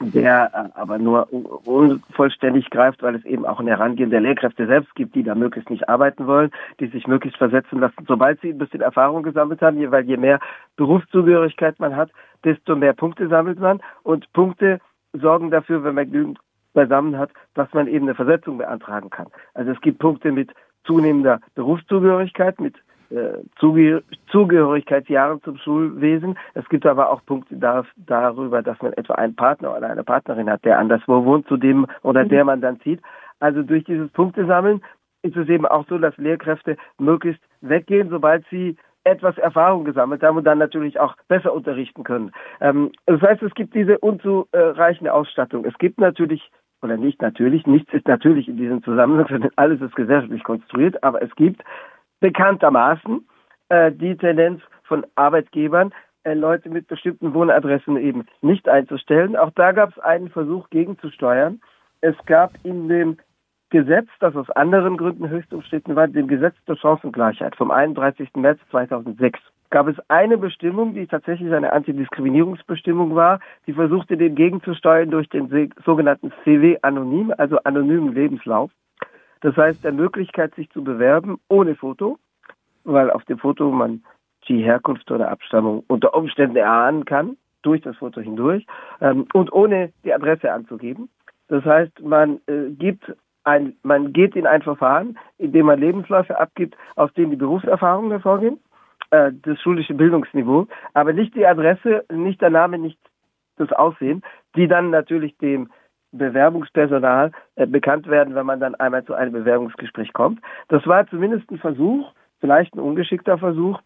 der 0.00 0.50
äh, 0.54 0.78
aber 0.78 0.98
nur 0.98 1.32
unvollständig 1.32 2.70
greift, 2.70 3.02
weil 3.02 3.16
es 3.16 3.24
eben 3.24 3.44
auch 3.44 3.60
ein 3.60 3.66
Herangehen 3.66 4.10
der 4.10 4.20
Lehrkräfte 4.20 4.66
selbst 4.66 4.94
gibt, 4.94 5.14
die 5.14 5.22
da 5.22 5.34
möglichst 5.34 5.70
nicht 5.70 5.88
arbeiten 5.88 6.26
wollen, 6.26 6.50
die 6.80 6.86
sich 6.86 7.06
möglichst 7.06 7.38
versetzen 7.38 7.80
lassen, 7.80 8.04
sobald 8.06 8.40
sie 8.40 8.50
ein 8.50 8.58
bisschen 8.58 8.80
Erfahrung 8.80 9.22
gesammelt 9.22 9.60
haben, 9.60 9.90
weil 9.90 10.04
je 10.04 10.16
mehr 10.16 10.38
Berufszugehörigkeit 10.76 11.78
man 11.80 11.96
hat, 11.96 12.10
desto 12.44 12.76
mehr 12.76 12.92
Punkte 12.92 13.28
sammelt 13.28 13.58
man 13.58 13.80
und 14.02 14.32
Punkte 14.32 14.80
sorgen 15.12 15.50
dafür, 15.50 15.84
wenn 15.84 15.94
man 15.94 16.10
genügend 16.10 16.38
beisammen 16.72 17.18
hat, 17.18 17.30
dass 17.54 17.72
man 17.72 17.88
eben 17.88 18.06
eine 18.06 18.14
Versetzung 18.14 18.58
beantragen 18.58 19.10
kann. 19.10 19.28
Also 19.54 19.72
es 19.72 19.80
gibt 19.80 19.98
Punkte 19.98 20.32
mit 20.32 20.52
zunehmender 20.84 21.40
Berufszugehörigkeit, 21.54 22.60
mit 22.60 22.76
äh, 23.10 23.38
Zuge 23.58 24.02
Zugehörigkeitsjahren 24.30 25.42
zum 25.42 25.56
Schulwesen. 25.56 26.38
Es 26.54 26.68
gibt 26.68 26.86
aber 26.86 27.10
auch 27.10 27.24
Punkte 27.24 27.56
da, 27.56 27.84
darüber, 27.96 28.62
dass 28.62 28.80
man 28.82 28.92
etwa 28.92 29.14
einen 29.14 29.34
Partner 29.34 29.76
oder 29.76 29.88
eine 29.90 30.04
Partnerin 30.04 30.50
hat, 30.50 30.64
der 30.64 30.78
anderswo 30.78 31.24
wohnt, 31.24 31.48
zu 31.48 31.56
dem 31.56 31.86
oder 32.02 32.24
der 32.24 32.44
man 32.44 32.60
dann 32.60 32.80
zieht. 32.80 33.00
Also 33.40 33.62
durch 33.62 33.84
dieses 33.84 34.10
Punktesammeln 34.10 34.82
ist 35.22 35.36
es 35.36 35.48
eben 35.48 35.66
auch 35.66 35.86
so, 35.88 35.98
dass 35.98 36.16
Lehrkräfte 36.16 36.76
möglichst 36.98 37.42
weggehen, 37.60 38.10
sobald 38.10 38.44
sie 38.50 38.76
etwas 39.08 39.36
Erfahrung 39.38 39.84
gesammelt 39.84 40.22
haben 40.22 40.36
und 40.36 40.44
dann 40.44 40.58
natürlich 40.58 41.00
auch 41.00 41.16
besser 41.28 41.52
unterrichten 41.52 42.04
können. 42.04 42.32
Ähm, 42.60 42.92
das 43.06 43.20
heißt, 43.20 43.42
es 43.42 43.54
gibt 43.54 43.74
diese 43.74 43.98
unzureichende 43.98 45.12
Ausstattung. 45.12 45.64
Es 45.64 45.76
gibt 45.78 45.98
natürlich 45.98 46.50
oder 46.82 46.96
nicht 46.96 47.20
natürlich, 47.20 47.66
nichts 47.66 47.92
ist 47.92 48.06
natürlich 48.06 48.48
in 48.48 48.56
diesem 48.56 48.82
Zusammenhang, 48.82 49.26
sondern 49.30 49.50
alles 49.56 49.80
ist 49.80 49.96
gesellschaftlich 49.96 50.44
konstruiert, 50.44 51.02
aber 51.02 51.22
es 51.22 51.34
gibt 51.34 51.62
bekanntermaßen 52.20 53.26
äh, 53.68 53.92
die 53.92 54.16
Tendenz 54.16 54.62
von 54.84 55.06
Arbeitgebern, 55.16 55.92
äh, 56.24 56.34
Leute 56.34 56.68
mit 56.68 56.86
bestimmten 56.88 57.34
Wohnadressen 57.34 57.96
eben 57.96 58.26
nicht 58.42 58.68
einzustellen. 58.68 59.36
Auch 59.36 59.50
da 59.54 59.72
gab 59.72 59.90
es 59.90 59.98
einen 59.98 60.30
Versuch 60.30 60.68
gegenzusteuern. 60.70 61.60
Es 62.00 62.16
gab 62.26 62.52
in 62.64 62.88
dem 62.88 63.18
Gesetz, 63.70 64.08
das 64.20 64.34
aus 64.34 64.48
anderen 64.50 64.96
Gründen 64.96 65.28
höchst 65.28 65.52
umstritten 65.52 65.94
war, 65.94 66.08
dem 66.08 66.26
Gesetz 66.26 66.54
zur 66.66 66.76
Chancengleichheit 66.76 67.54
vom 67.56 67.70
31. 67.70 68.30
März 68.36 68.60
2006, 68.70 69.40
gab 69.70 69.88
es 69.88 69.96
eine 70.08 70.38
Bestimmung, 70.38 70.94
die 70.94 71.06
tatsächlich 71.06 71.52
eine 71.52 71.72
Antidiskriminierungsbestimmung 71.72 73.14
war, 73.14 73.40
die 73.66 73.74
versuchte, 73.74 74.16
dem 74.16 74.34
gegenzusteuern 74.34 75.10
durch 75.10 75.28
den 75.28 75.72
sogenannten 75.84 76.32
CW-Anonym, 76.44 77.34
also 77.36 77.58
anonymen 77.64 78.14
Lebenslauf. 78.14 78.70
Das 79.40 79.56
heißt, 79.56 79.84
der 79.84 79.92
Möglichkeit, 79.92 80.54
sich 80.54 80.70
zu 80.70 80.82
bewerben 80.82 81.38
ohne 81.48 81.74
Foto, 81.74 82.18
weil 82.84 83.10
auf 83.10 83.24
dem 83.24 83.38
Foto 83.38 83.70
man 83.70 84.02
die 84.48 84.62
Herkunft 84.62 85.10
oder 85.10 85.30
Abstammung 85.30 85.84
unter 85.88 86.14
Umständen 86.14 86.56
erahnen 86.56 87.04
kann, 87.04 87.36
durch 87.62 87.82
das 87.82 87.96
Foto 87.96 88.20
hindurch, 88.20 88.66
ähm, 89.00 89.26
und 89.34 89.52
ohne 89.52 89.92
die 90.04 90.14
Adresse 90.14 90.50
anzugeben. 90.50 91.10
Das 91.48 91.64
heißt, 91.64 92.00
man 92.00 92.40
äh, 92.46 92.70
gibt 92.70 93.12
ein, 93.48 93.76
man 93.82 94.12
geht 94.12 94.36
in 94.36 94.46
ein 94.46 94.62
Verfahren, 94.62 95.18
in 95.38 95.52
dem 95.52 95.66
man 95.66 95.80
Lebensläufe 95.80 96.38
abgibt, 96.38 96.76
aus 96.96 97.12
denen 97.14 97.30
die 97.30 97.36
Berufserfahrungen 97.36 98.10
hervorgehen, 98.10 98.60
äh, 99.10 99.32
das 99.42 99.60
schulische 99.60 99.94
Bildungsniveau, 99.94 100.66
aber 100.94 101.12
nicht 101.12 101.34
die 101.34 101.46
Adresse, 101.46 102.04
nicht 102.12 102.40
der 102.40 102.50
Name, 102.50 102.78
nicht 102.78 102.98
das 103.56 103.72
Aussehen, 103.72 104.22
die 104.56 104.68
dann 104.68 104.90
natürlich 104.90 105.36
dem 105.38 105.70
Bewerbungspersonal 106.12 107.32
äh, 107.56 107.66
bekannt 107.66 108.06
werden, 108.06 108.34
wenn 108.34 108.46
man 108.46 108.60
dann 108.60 108.74
einmal 108.74 109.04
zu 109.04 109.14
einem 109.14 109.32
Bewerbungsgespräch 109.32 110.12
kommt. 110.12 110.40
Das 110.68 110.86
war 110.86 111.06
zumindest 111.08 111.50
ein 111.50 111.58
Versuch, 111.58 112.12
vielleicht 112.40 112.74
ein 112.74 112.80
ungeschickter 112.80 113.38
Versuch, 113.38 113.80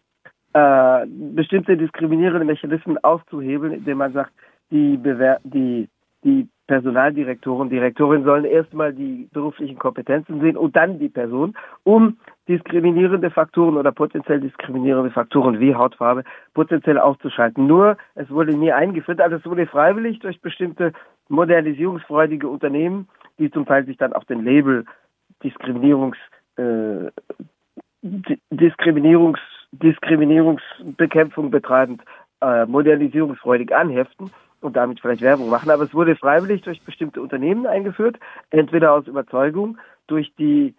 äh, 0.53 1.05
bestimmte 1.07 1.75
diskriminierende 1.77 2.45
Mechanismen 2.45 3.03
auszuhebeln, 3.03 3.73
indem 3.73 3.97
man 3.97 4.13
sagt, 4.13 4.31
die, 4.71 4.97
Bewer 4.97 5.39
die, 5.43 5.89
die 6.23 6.47
Personaldirektoren, 6.67 7.69
Direktorin 7.69 8.23
sollen 8.23 8.45
erstmal 8.45 8.93
die 8.93 9.27
beruflichen 9.33 9.77
Kompetenzen 9.77 10.39
sehen 10.39 10.55
und 10.55 10.75
dann 10.75 10.97
die 10.97 11.09
Person, 11.09 11.55
um 11.83 12.17
diskriminierende 12.47 13.29
Faktoren 13.31 13.75
oder 13.75 13.91
potenziell 13.91 14.39
diskriminierende 14.39 15.11
Faktoren 15.11 15.59
wie 15.59 15.75
Hautfarbe 15.75 16.23
potenziell 16.53 16.97
auszuschalten. 16.97 17.67
Nur, 17.67 17.97
es 18.15 18.29
wurde 18.29 18.55
nie 18.55 18.71
eingeführt, 18.71 19.19
also 19.19 19.35
es 19.35 19.45
wurde 19.45 19.67
freiwillig 19.67 20.19
durch 20.19 20.39
bestimmte 20.39 20.93
modernisierungsfreudige 21.27 22.47
Unternehmen, 22.47 23.09
die 23.39 23.51
zum 23.51 23.65
Teil 23.65 23.85
sich 23.85 23.97
dann 23.97 24.13
auch 24.13 24.23
den 24.23 24.45
Label 24.45 24.85
Diskriminierungs, 25.43 26.17
äh, 26.55 27.11
Diskriminierungs, 28.51 29.39
Diskriminierungsbekämpfung 29.73 31.51
betreibend, 31.51 32.01
äh, 32.41 32.65
modernisierungsfreudig 32.65 33.75
anheften 33.75 34.31
und 34.63 34.75
damit 34.75 34.99
vielleicht 34.99 35.21
Werbung 35.21 35.49
machen. 35.49 35.69
Aber 35.69 35.83
es 35.83 35.93
wurde 35.93 36.15
freiwillig 36.15 36.61
durch 36.61 36.81
bestimmte 36.81 37.21
Unternehmen 37.21 37.67
eingeführt, 37.67 38.17
entweder 38.49 38.93
aus 38.93 39.07
Überzeugung 39.07 39.77
durch 40.07 40.33
die 40.35 40.75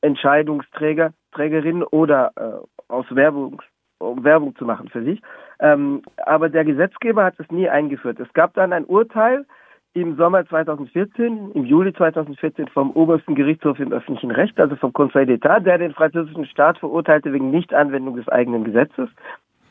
Entscheidungsträger, 0.00 1.12
Trägerinnen 1.32 1.82
oder 1.82 2.32
äh, 2.36 2.92
aus 2.92 3.06
Werbung, 3.10 3.62
um 3.98 4.24
Werbung 4.24 4.54
zu 4.56 4.64
machen 4.64 4.88
für 4.88 5.02
sich. 5.02 5.20
Ähm, 5.60 6.02
aber 6.24 6.48
der 6.48 6.64
Gesetzgeber 6.64 7.24
hat 7.24 7.38
es 7.38 7.50
nie 7.50 7.68
eingeführt. 7.68 8.20
Es 8.20 8.32
gab 8.32 8.54
dann 8.54 8.72
ein 8.72 8.84
Urteil 8.84 9.46
im 9.94 10.16
Sommer 10.16 10.46
2014, 10.46 11.52
im 11.52 11.64
Juli 11.64 11.92
2014 11.94 12.68
vom 12.68 12.90
obersten 12.90 13.34
Gerichtshof 13.34 13.80
im 13.80 13.92
öffentlichen 13.92 14.30
Recht, 14.30 14.60
also 14.60 14.76
vom 14.76 14.92
Conseil 14.92 15.26
d'État, 15.26 15.60
der 15.60 15.78
den 15.78 15.94
französischen 15.94 16.44
Staat 16.44 16.78
verurteilte 16.78 17.32
wegen 17.32 17.50
Nichtanwendung 17.50 18.16
des 18.16 18.28
eigenen 18.28 18.64
Gesetzes. 18.64 19.08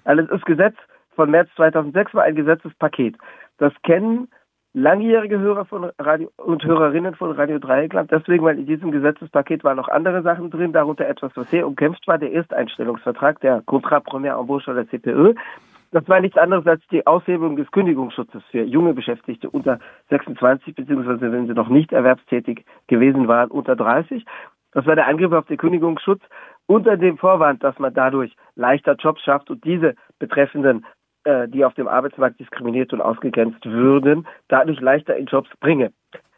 Also 0.04 0.24
das 0.24 0.42
Gesetz 0.42 0.76
von 1.16 1.30
März 1.30 1.50
2006 1.56 2.14
war 2.16 2.24
ein 2.24 2.36
Gesetzespaket. 2.36 3.16
Das 3.58 3.74
kennen 3.84 4.28
langjährige 4.74 5.40
Hörer 5.40 5.66
von 5.66 5.90
Radio 5.98 6.30
und 6.36 6.64
Hörerinnen 6.66 7.16
von 7.16 7.32
Radio 7.32 7.60
Dreieckland, 7.60 8.12
deswegen, 8.12 8.44
weil 8.44 8.60
in 8.60 8.66
diesem 8.66 8.92
Gesetzespaket 8.92 9.64
waren 9.64 9.78
noch 9.78 9.88
andere 9.88 10.22
Sachen 10.22 10.50
drin, 10.50 10.74
darunter 10.74 11.08
etwas, 11.08 11.32
was 11.36 11.50
sehr 11.50 11.66
umkämpft 11.66 12.06
war, 12.08 12.18
der 12.18 12.34
Ersteinstellungsvertrag, 12.34 13.40
der 13.40 13.62
Contrat 13.66 14.06
Première 14.06 14.38
Embauche 14.38 14.72
oder 14.72 14.86
CPE. 14.86 15.36
Das 15.92 16.10
war 16.10 16.20
nichts 16.20 16.38
anderes 16.38 16.68
als 16.68 16.82
die 16.92 17.08
Aushebelung 17.08 17.56
des 17.56 17.72
Kündigungsschutzes 17.72 18.44
für 18.52 18.64
junge 18.64 18.94
Beschäftigte 18.94 19.50
unter 19.50 19.80
26, 20.10 20.76
beziehungsweise 20.76 21.32
wenn 21.32 21.48
sie 21.48 21.54
noch 21.54 21.70
nicht 21.70 21.94
erwerbstätig 21.94 22.66
gewesen 22.88 23.30
waren, 23.30 23.50
unter 23.50 23.78
30. 23.78 24.26
Das 24.74 24.86
war 24.86 24.96
der 24.96 25.08
Angriff 25.08 25.32
auf 25.32 25.46
den 25.46 25.56
Kündigungsschutz 25.56 26.22
unter 26.68 26.98
dem 26.98 27.18
Vorwand, 27.18 27.64
dass 27.64 27.80
man 27.80 27.94
dadurch 27.94 28.36
leichter 28.56 28.96
Jobs 28.96 29.22
schafft 29.22 29.50
und 29.50 29.64
diese 29.64 29.96
Betreffenden, 30.20 30.86
äh, 31.26 31.48
die 31.48 31.66
auf 31.66 31.74
dem 31.74 31.88
Arbeitsmarkt 31.88 32.40
diskriminiert 32.40 32.94
und 32.94 33.02
ausgegrenzt 33.02 33.66
würden, 33.66 34.28
dadurch 34.48 34.80
leichter 34.80 35.16
in 35.16 35.26
Jobs 35.26 35.50
bringe. 35.60 35.92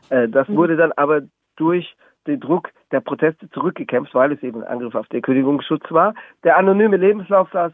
Äh, 0.09 0.27
das 0.27 0.47
mhm. 0.47 0.55
wurde 0.55 0.77
dann 0.77 0.91
aber 0.93 1.21
durch 1.55 1.95
den 2.25 2.39
Druck 2.39 2.69
der 2.91 3.01
Proteste 3.01 3.49
zurückgekämpft, 3.49 4.13
weil 4.13 4.31
es 4.31 4.43
eben 4.43 4.63
ein 4.63 4.67
Angriff 4.67 4.95
auf 4.95 5.07
den 5.07 5.21
Kündigungsschutz 5.21 5.91
war. 5.91 6.13
Der 6.43 6.57
anonyme 6.57 6.97
Lebenslauf 6.97 7.49
saß, 7.51 7.73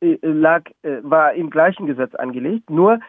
äh, 0.00 0.18
lag, 0.22 0.62
äh, 0.82 0.98
war 1.02 1.34
im 1.34 1.50
gleichen 1.50 1.86
Gesetz 1.86 2.14
angelegt, 2.14 2.70
nur 2.70 3.00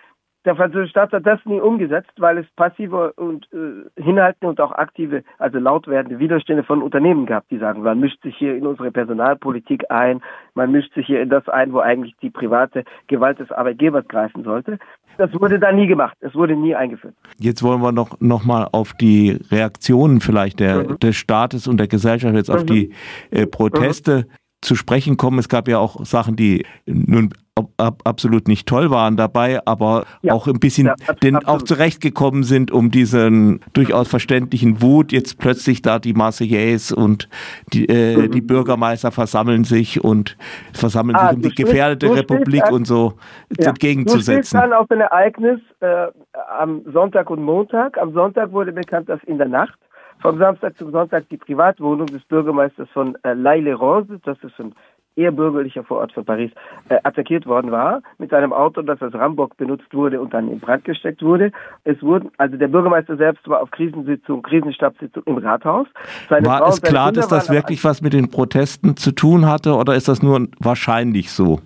der 0.46 0.56
französische 0.56 0.92
Staat 0.92 1.12
hat 1.12 1.26
das 1.26 1.40
nie 1.46 1.60
umgesetzt, 1.60 2.12
weil 2.18 2.38
es 2.38 2.46
passive 2.56 3.14
und 3.14 3.48
äh, 3.52 4.02
hinhaltende 4.02 4.48
und 4.48 4.62
auch 4.62 4.72
aktive, 4.72 5.24
also 5.40 5.58
laut 5.58 5.88
werdende 5.88 6.20
Widerstände 6.20 6.64
von 6.64 6.82
Unternehmen 6.82 7.26
gab, 7.26 7.48
die 7.50 7.58
sagen, 7.58 7.82
man 7.82 8.00
mischt 8.00 8.22
sich 8.24 8.38
hier 8.38 8.56
in 8.56 8.68
unsere 8.68 8.92
Personalpolitik 8.92 9.90
ein, 9.90 10.22
man 10.54 10.72
mischt 10.72 10.94
sich 10.94 11.08
hier 11.08 11.22
in 11.22 11.30
das 11.30 11.48
ein, 11.50 11.74
wo 11.74 11.80
eigentlich 11.80 12.16
die 12.22 12.30
private 12.30 12.84
Gewalt 13.08 13.40
des 13.40 13.52
Arbeitgebers 13.52 14.08
greifen 14.08 14.44
sollte. 14.44 14.78
Das 15.18 15.34
wurde 15.34 15.60
da 15.60 15.72
nie 15.72 15.88
gemacht, 15.88 16.16
es 16.20 16.36
wurde 16.36 16.56
nie 16.56 16.76
eingeführt. 16.76 17.16
Jetzt 17.40 17.64
wollen 17.64 17.82
wir 17.82 17.92
noch, 17.92 18.20
noch 18.20 18.46
mal 18.46 18.68
auf 18.72 18.94
die 18.94 19.40
Reaktionen 19.50 20.22
vielleicht 20.22 20.60
der, 20.60 20.90
mhm. 20.90 21.00
des 21.00 21.16
Staates 21.16 21.68
und 21.68 21.78
der 21.78 21.88
Gesellschaft 21.88 22.36
jetzt 22.36 22.50
mhm. 22.50 22.56
auf 22.56 22.66
die 22.66 22.94
äh, 23.32 23.48
Proteste 23.48 24.28
mhm 24.28 24.46
zu 24.66 24.76
sprechen 24.76 25.16
kommen. 25.16 25.40
Es 25.40 25.48
gab 25.48 25.68
ja 25.68 25.78
auch 25.78 26.06
Sachen, 26.06 26.36
die 26.36 26.66
nun 26.86 27.30
ab, 27.78 28.02
absolut 28.04 28.48
nicht 28.48 28.68
toll 28.68 28.92
waren 28.92 29.16
dabei, 29.16 29.62
aber 29.66 30.06
ja, 30.22 30.34
auch 30.34 30.48
ein 30.48 30.60
bisschen 30.60 30.88
ja, 30.88 31.14
den 31.14 31.38
auch 31.38 31.62
zurechtgekommen 31.62 32.44
sind, 32.44 32.72
um 32.72 32.92
diesen 32.92 33.62
durchaus 33.74 34.10
verständlichen 34.10 34.82
Wut. 34.82 35.14
Jetzt 35.14 35.40
plötzlich 35.40 35.82
da 35.82 36.00
die 36.00 36.14
Marseillaise 36.14 36.94
und 36.96 37.30
die, 37.72 37.86
äh, 37.86 38.18
mhm. 38.18 38.32
die 38.32 38.42
Bürgermeister 38.42 39.12
versammeln 39.12 39.64
sich 39.64 40.04
und 40.04 40.38
versammeln 40.74 41.16
ah, 41.16 41.30
sich, 41.30 41.36
um 41.38 41.42
die 41.44 41.56
gefährdete 41.56 42.14
Republik 42.14 42.66
an, 42.66 42.74
und 42.74 42.88
so 42.88 43.14
ja, 43.58 43.70
entgegenzusetzen. 43.70 44.60
Du 44.60 44.62
dann 44.62 44.74
auf 44.74 44.92
ein 44.92 45.00
Ereignis 45.00 45.62
äh, 45.80 46.08
am 46.60 46.82
Sonntag 46.92 47.30
und 47.30 47.42
Montag. 47.42 47.98
Am 47.98 48.12
Sonntag 48.14 48.52
wurde 48.52 48.74
bekannt, 48.74 49.08
dass 49.08 49.24
in 49.24 49.38
der 49.38 49.48
Nacht 49.48 49.80
vom 50.22 50.38
Samstag 50.40 50.78
zum 50.78 50.92
Sonntag 50.92 51.30
die 51.30 51.38
Privatwohnung 51.38 52.08
des 52.08 52.24
Bürgermeisters 52.26 52.90
von 52.94 53.16
äh, 53.24 53.30
L'Aille-les-Roses, 53.30 54.20
das 54.24 54.38
ist 54.44 54.60
ein 54.60 54.74
eher 55.16 55.32
bürgerlicher 55.32 55.84
Vorort 55.84 56.12
von 56.12 56.26
Paris, 56.26 56.52
äh, 56.90 56.98
attackiert 57.04 57.46
worden 57.46 57.72
war 57.72 58.02
mit 58.18 58.30
seinem 58.30 58.54
Auto, 58.54 58.82
das 58.82 59.02
als 59.02 59.14
Rambock 59.14 59.58
benutzt 59.58 59.94
wurde 59.94 60.22
und 60.22 60.34
dann 60.34 60.50
in 60.50 60.60
Brand 60.60 60.84
gesteckt 60.84 61.22
wurde. 61.22 61.52
Es 61.84 62.02
wurden, 62.02 62.32
also 62.38 62.58
der 62.58 62.68
Bürgermeister 62.68 63.18
selbst 63.18 63.48
war 63.48 63.62
auf 63.62 63.72
Krisensitzung, 63.72 64.42
Krisenstabssitzung 64.42 65.24
im 65.26 65.38
Rathaus. 65.38 65.88
Seine 66.30 66.46
war 66.46 66.60
Frau 66.60 66.70
es 66.70 66.82
klar, 66.82 67.12
dass 67.12 67.28
das 67.28 67.50
wirklich 67.50 67.84
was 67.84 68.02
mit 68.02 68.14
den 68.14 68.30
Protesten 68.30 68.98
zu 68.98 69.12
tun 69.12 69.48
hatte 69.48 69.76
oder 69.76 69.96
ist 69.96 70.08
das 70.08 70.22
nur 70.22 70.48
wahrscheinlich 70.60 71.32
so? 71.32 71.60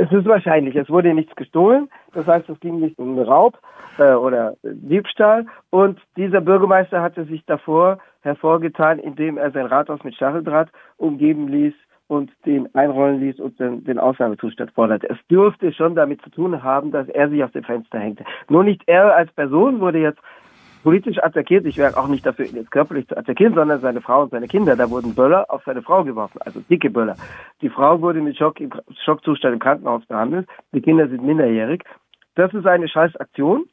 Es 0.00 0.10
ist 0.12 0.26
wahrscheinlich. 0.26 0.76
Es 0.76 0.88
wurde 0.88 1.12
nichts 1.12 1.34
gestohlen. 1.34 1.88
Das 2.12 2.26
heißt, 2.26 2.48
es 2.48 2.60
ging 2.60 2.78
nicht 2.78 2.98
um 2.98 3.18
Raub 3.18 3.58
äh, 3.98 4.12
oder 4.12 4.54
Diebstahl. 4.62 5.46
Und 5.70 5.98
dieser 6.16 6.40
Bürgermeister 6.40 7.02
hatte 7.02 7.24
sich 7.24 7.44
davor 7.46 7.98
hervorgetan, 8.20 9.00
indem 9.00 9.38
er 9.38 9.50
sein 9.50 9.66
Rathaus 9.66 10.02
mit 10.04 10.14
Stacheldraht 10.14 10.70
umgeben 10.96 11.48
ließ 11.48 11.74
und 12.08 12.32
den 12.46 12.74
einrollen 12.74 13.20
ließ 13.20 13.38
und 13.38 13.60
den, 13.60 13.84
den 13.84 13.98
Ausnahmezustand 13.98 14.72
forderte. 14.72 15.08
Es 15.10 15.18
dürfte 15.30 15.72
schon 15.72 15.94
damit 15.94 16.22
zu 16.22 16.30
tun 16.30 16.62
haben, 16.62 16.90
dass 16.90 17.08
er 17.08 17.28
sich 17.28 17.44
aus 17.44 17.52
dem 17.52 17.64
Fenster 17.64 17.98
hängte. 17.98 18.24
Nur 18.48 18.64
nicht 18.64 18.82
er 18.86 19.14
als 19.14 19.30
Person 19.32 19.80
wurde 19.80 19.98
jetzt 19.98 20.18
politisch 20.82 21.22
attackiert. 21.22 21.66
Ich 21.66 21.76
wäre 21.76 21.96
auch 21.96 22.08
nicht 22.08 22.24
dafür, 22.24 22.46
ihn 22.46 22.56
jetzt 22.56 22.70
körperlich 22.70 23.06
zu 23.08 23.16
attackieren, 23.16 23.54
sondern 23.54 23.80
seine 23.80 24.00
Frau 24.00 24.22
und 24.22 24.30
seine 24.30 24.48
Kinder. 24.48 24.74
Da 24.74 24.90
wurden 24.90 25.14
Böller 25.14 25.46
auf 25.50 25.62
seine 25.64 25.82
Frau 25.82 26.02
geworfen, 26.02 26.40
also 26.44 26.60
dicke 26.60 26.90
Böller. 26.90 27.16
Die 27.60 27.68
Frau 27.68 28.00
wurde 28.00 28.20
mit 28.20 28.36
Schock 28.36 28.58
im 28.60 28.70
Schockzustand 29.04 29.54
im 29.54 29.60
Krankenhaus 29.60 30.04
behandelt. 30.06 30.48
Die 30.72 30.80
Kinder 30.80 31.08
sind 31.08 31.22
minderjährig. 31.22 31.82
Das 32.36 32.54
ist 32.54 32.66
eine 32.66 32.88
scheiß 32.88 33.16
Aktion 33.16 33.66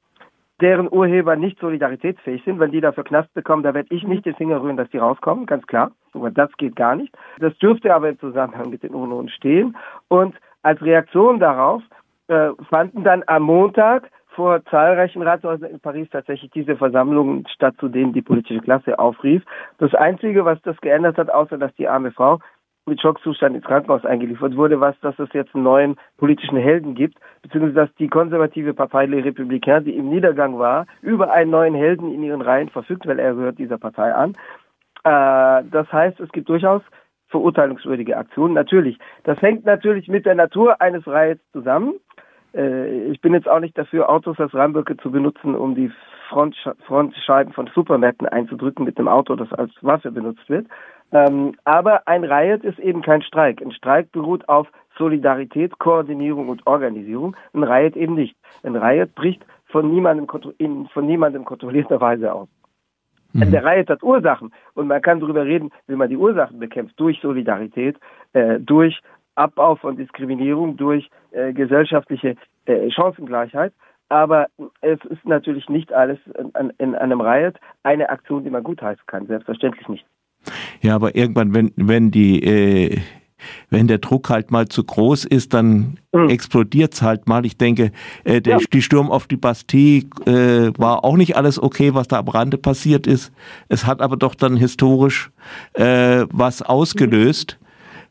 deren 0.62 0.91
Urheber 0.91 1.36
nicht 1.36 1.60
solidaritätsfähig 1.60 2.44
sind, 2.46 2.60
wenn 2.60 2.72
die 2.72 2.82
dafür 2.82 3.04
Knast 3.04 3.34
bekommen, 3.34 3.63
da 3.63 3.74
werde 3.74 3.94
ich 3.94 4.04
nicht 4.04 4.26
den 4.26 4.36
Finger 4.36 4.62
rühren, 4.62 4.78
dass 4.78 4.89
die 4.89 4.98
rauskommen, 4.98 5.46
ganz 5.46 5.65
klar. 5.68 5.91
Das 6.13 6.52
geht 6.58 6.76
gar 6.76 6.96
nicht. 6.96 7.13
Das 7.39 7.58
dürfte 7.58 7.94
aber 7.94 8.10
im 8.10 8.20
Zusammenhang 8.20 8.70
mit 8.70 8.84
den 8.84 8.94
Unruhen 8.94 9.30
stehen. 9.30 9.76
Und 10.08 10.36
als 10.63 10.82
Reaktion 10.82 11.39
darauf 11.39 11.84
äh, 12.28 12.50
fanden 12.70 13.04
dann 13.04 13.24
am 13.28 13.44
Montag 13.44 14.10
vor 14.30 14.63
zahlreichen 14.65 15.22
Ratshäusern 15.22 15.72
in 15.72 15.80
Paris 15.80 16.10
tatsächlich 16.12 16.52
diese 16.52 16.76
Versammlungen 16.76 17.48
statt, 17.48 17.76
zu 17.80 17.88
denen 17.88 18.13
die 18.13 18.22
politische 18.22 18.60
Klasse 18.60 19.00
aufrief. 19.00 19.44
Das 19.78 19.94
Einzige, 19.94 20.44
was 20.44 20.62
das 20.63 20.76
geändert 20.82 21.18
hat, 21.18 21.30
außer 21.30 21.58
dass 21.58 21.74
die 21.76 21.88
arme 21.88 22.12
Frau 22.12 22.39
mit 22.86 23.02
Schockzustand 23.02 23.56
ins 23.56 23.65
Krankenhaus 23.65 24.06
eingeliefert 24.06 24.56
wurde, 24.56 24.80
was, 24.80 25.00
dass 25.02 25.17
es 25.17 25.30
jetzt 25.34 25.56
einen 25.56 25.63
neuen 25.63 25.95
politischen 26.17 26.58
Helden 26.58 26.93
gibt, 26.93 27.17
beziehungsweise 27.41 27.88
dass 27.88 27.95
die 27.95 28.08
konservative 28.08 28.74
Partei 28.74 29.06
Les 29.08 29.26
Républicains, 29.26 29.86
die 29.86 29.95
im 29.95 30.10
Niedergang 30.10 30.60
war, 30.60 30.86
über 31.02 31.32
einen 31.32 31.52
neuen 31.52 31.74
Helden 31.74 32.13
in 32.13 32.24
ihren 32.24 32.41
Reihen 32.41 32.69
verfügt, 32.69 33.08
weil 33.08 33.19
er 33.19 33.34
gehört 33.34 33.58
dieser 33.58 33.78
Partei 33.78 34.13
an. 34.13 34.36
Äh, 35.04 35.63
das 35.71 35.91
heißt, 35.91 36.19
es 36.19 36.32
gibt 36.32 36.48
durchaus 36.48 36.82
verurteilungswürdige 37.30 38.17
Aktionen. 38.17 38.54
Natürlich, 38.54 39.00
das 39.24 39.41
hängt 39.41 39.65
natürlich 39.65 40.08
mit 40.08 40.26
der 40.26 40.36
Natur 40.36 40.80
eines 40.80 41.08
Riots 41.08 41.41
zusammen. 41.52 41.95
Äh, 42.54 43.06
ich 43.12 43.19
bin 43.19 43.34
jetzt 43.34 43.50
auch 43.50 43.60
nicht 43.60 43.78
dafür, 43.78 44.10
Autos 44.10 44.39
als 44.39 44.54
Ramböcke 44.54 44.95
zu 44.98 45.12
benutzen, 45.12 45.56
um 45.56 45.74
die 45.76 45.91
Frontscheiben 46.30 47.54
von 47.54 47.69
Supermärkten 47.74 48.28
einzudrücken 48.28 48.86
mit 48.86 48.98
einem 48.98 49.08
Auto, 49.08 49.36
das 49.36 49.52
als 49.54 49.71
Waffe 49.82 50.12
benutzt 50.12 50.50
wird. 50.50 50.67
Ähm, 51.12 51.56
aber 51.63 52.08
ein 52.08 52.24
Riot 52.24 52.63
ist 52.63 52.80
eben 52.80 53.02
kein 53.02 53.22
Streik. 53.22 53.62
Ein 53.62 53.72
Streik 53.72 54.12
beruht 54.12 54.48
auf 54.50 54.68
Solidarität, 54.98 55.78
Koordinierung 55.80 56.50
und 56.50 56.65
Organisierung. 56.68 57.36
Ein 57.54 57.63
Riot 57.63 57.96
eben 57.96 58.15
nicht. 58.15 58.36
Ein 58.63 58.76
Riot 58.76 59.13
bricht 59.15 59.46
von 59.68 59.91
niemandem, 59.91 60.28
in, 60.58 60.88
von 60.88 61.06
niemandem 61.06 61.46
kontrollierter 61.46 62.02
Weise 62.02 62.34
aus. 62.34 62.48
Mhm. 63.34 63.52
Der 63.52 63.65
Riot 63.65 63.89
hat 63.89 64.04
Ursachen 64.04 64.54
und 64.74 64.88
man 64.88 65.02
kann 65.02 65.20
darüber 65.20 65.46
reden, 65.46 65.72
wie 65.88 65.96
man 65.96 66.10
die 66.10 66.18
Ursachen 66.18 66.60
bekämpft, 66.60 67.00
durch 67.00 67.20
Solidarität, 67.22 67.98
äh, 68.34 68.60
durch 68.60 69.02
Abbau 69.36 69.76
von 69.76 69.98
Diskriminierung, 69.98 70.78
durch 70.78 71.10
äh, 71.32 71.52
gesellschaftliche 71.52 72.36
äh, 72.65 72.89
Chancengleichheit. 72.89 73.74
Aber 74.08 74.48
es 74.82 75.04
ist 75.06 75.26
natürlich 75.26 75.68
nicht 75.68 75.91
alles 75.91 76.20
in, 76.38 76.72
in 76.78 76.96
einem 76.96 77.20
Riot 77.20 77.56
eine 77.84 78.10
Aktion, 78.10 78.44
die 78.44 78.52
man 78.52 78.63
gutheißen 78.63 79.04
kann. 79.08 79.26
Selbstverständlich 79.28 79.89
nicht. 79.89 80.06
Ja, 80.81 80.95
aber 80.95 81.15
irgendwann, 81.15 81.53
wenn, 81.53 81.71
wenn 81.75 82.12
die, 82.12 82.41
äh, 82.43 82.99
wenn 83.69 83.88
der 83.88 83.99
Druck 83.99 84.29
halt 84.29 84.51
mal 84.51 84.67
zu 84.67 84.84
groß 84.84 85.25
ist, 85.25 85.53
dann 85.53 85.97
mhm. 86.13 86.29
explodiert 86.29 86.93
es 86.93 87.01
halt 87.01 87.27
mal. 87.27 87.45
Ich 87.45 87.58
denke, 87.58 87.91
äh, 88.23 88.41
der, 88.41 88.60
ja. 88.60 88.65
die 88.71 88.81
Sturm 88.81 89.12
auf 89.12 89.27
die 89.27 89.38
Bastille 89.38 90.05
äh, 90.25 90.71
war 90.77 91.03
auch 91.03 91.17
nicht 91.17 91.36
alles 91.36 91.62
okay, 91.62 91.93
was 91.93 92.08
da 92.08 92.19
am 92.19 92.27
Rande 92.27 92.58
passiert 92.58 93.08
ist. 93.08 93.31
Es 93.69 93.86
hat 93.86 94.01
aber 94.01 94.17
doch 94.17 94.36
dann 94.36 94.58
historisch 94.58 95.31
äh, 95.73 96.25
was 96.31 96.62
ausgelöst. 96.62 97.58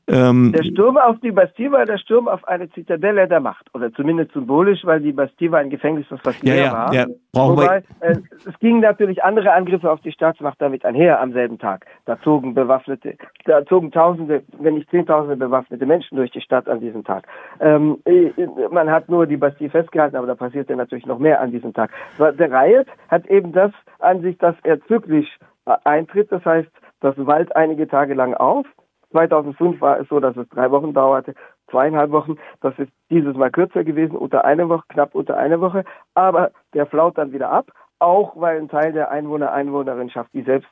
Ähm, 0.07 0.53
der 0.53 0.65
Sturm 0.65 0.99
auf 0.99 1.19
die 1.21 1.33
Bastille 1.33 1.73
war 1.73 1.87
der 1.87 1.97
Sturm 1.97 2.29
auf 2.29 2.47
eine 2.47 2.71
Zitadelle 2.71 3.27
der 3.27 3.41
Macht. 3.41 3.67
Oder 3.75 3.93
zumindest 3.93 4.33
symbolisch, 4.33 4.85
weil 4.85 5.01
die 5.01 5.13
Bastille 5.13 5.53
war 5.53 5.61
ein 5.61 5.71
Gefängnis, 5.71 6.07
das 6.11 6.21
fast 6.21 6.43
leer 6.43 6.57
ja, 6.57 6.73
war. 6.73 6.95
Ja, 6.95 7.07
Wobei, 7.33 7.83
äh, 8.01 8.17
es 8.47 8.59
gingen 8.61 8.81
natürlich 8.81 9.25
andere 9.25 9.53
Angriffe 9.53 9.91
auf 9.91 10.01
die 10.01 10.13
Staatsmacht 10.13 10.61
damit 10.61 10.85
einher 10.85 11.21
am 11.21 11.33
selben 11.33 11.59
Tag. 11.59 11.87
Da 12.05 12.21
zogen 12.21 12.55
bewaffnete, 12.55 13.17
da 13.47 13.65
zogen 13.65 13.91
Tausende, 13.93 14.43
wenn 14.59 14.75
nicht 14.75 14.91
Zehntausende 14.91 15.37
bewaffnete 15.37 15.87
Menschen 15.87 16.17
durch 16.17 16.31
die 16.31 16.43
Stadt 16.43 16.69
an 16.69 16.81
diesem 16.81 17.03
Tag. 17.05 17.27
Ähm, 17.61 17.99
äh, 18.05 18.31
man 18.71 18.91
hat 18.91 19.09
nur 19.09 19.27
die 19.27 19.39
Bastille 19.39 19.71
festgehalten, 19.71 20.17
aber 20.17 20.27
da 20.27 20.35
passierte 20.35 20.77
natürlich 20.77 21.07
noch 21.07 21.19
mehr 21.19 21.41
an 21.41 21.51
diesem 21.51 21.73
Tag. 21.73 21.91
Der 22.19 22.53
Riot 22.53 22.87
hat 23.09 23.27
eben 23.27 23.53
das 23.53 23.73
an 24.01 24.21
sich, 24.21 24.37
dass 24.37 24.55
er 24.65 24.83
zyklisch 24.83 25.39
äh, 25.65 25.73
eintritt. 25.85 26.31
Das 26.31 26.45
heißt, 26.45 26.71
das 27.01 27.15
Wald 27.17 27.55
einige 27.57 27.89
Tage 27.89 28.15
lang 28.15 28.35
auf 28.35 28.67
2005 29.15 29.81
war 29.81 30.01
es 30.01 30.09
so, 30.09 30.19
dass 30.19 30.37
es 30.37 30.49
drei 30.49 30.73
Wochen 30.73 30.93
dauerte, 30.93 31.35
zweieinhalb 31.71 32.11
Wochen. 32.11 32.37
Das 32.61 32.77
ist 32.79 32.91
dieses 33.11 33.37
Mal 33.37 33.53
kürzer 33.53 33.85
gewesen, 33.85 34.17
unter 34.17 34.45
einer 34.45 34.69
Woche, 34.69 34.83
knapp 34.89 35.15
unter 35.15 35.37
einer 35.37 35.61
Woche. 35.61 35.85
Aber 36.15 36.51
der 36.75 36.87
flaut 36.87 37.17
dann 37.17 37.33
wieder 37.33 37.51
ab, 37.51 37.71
auch 38.01 38.33
weil 38.35 38.59
ein 38.59 38.69
Teil 38.69 38.93
der 38.93 39.13
Einwohner, 39.13 39.53
Einwohnerinschaft, 39.53 40.33
die 40.35 40.43
selbst 40.43 40.69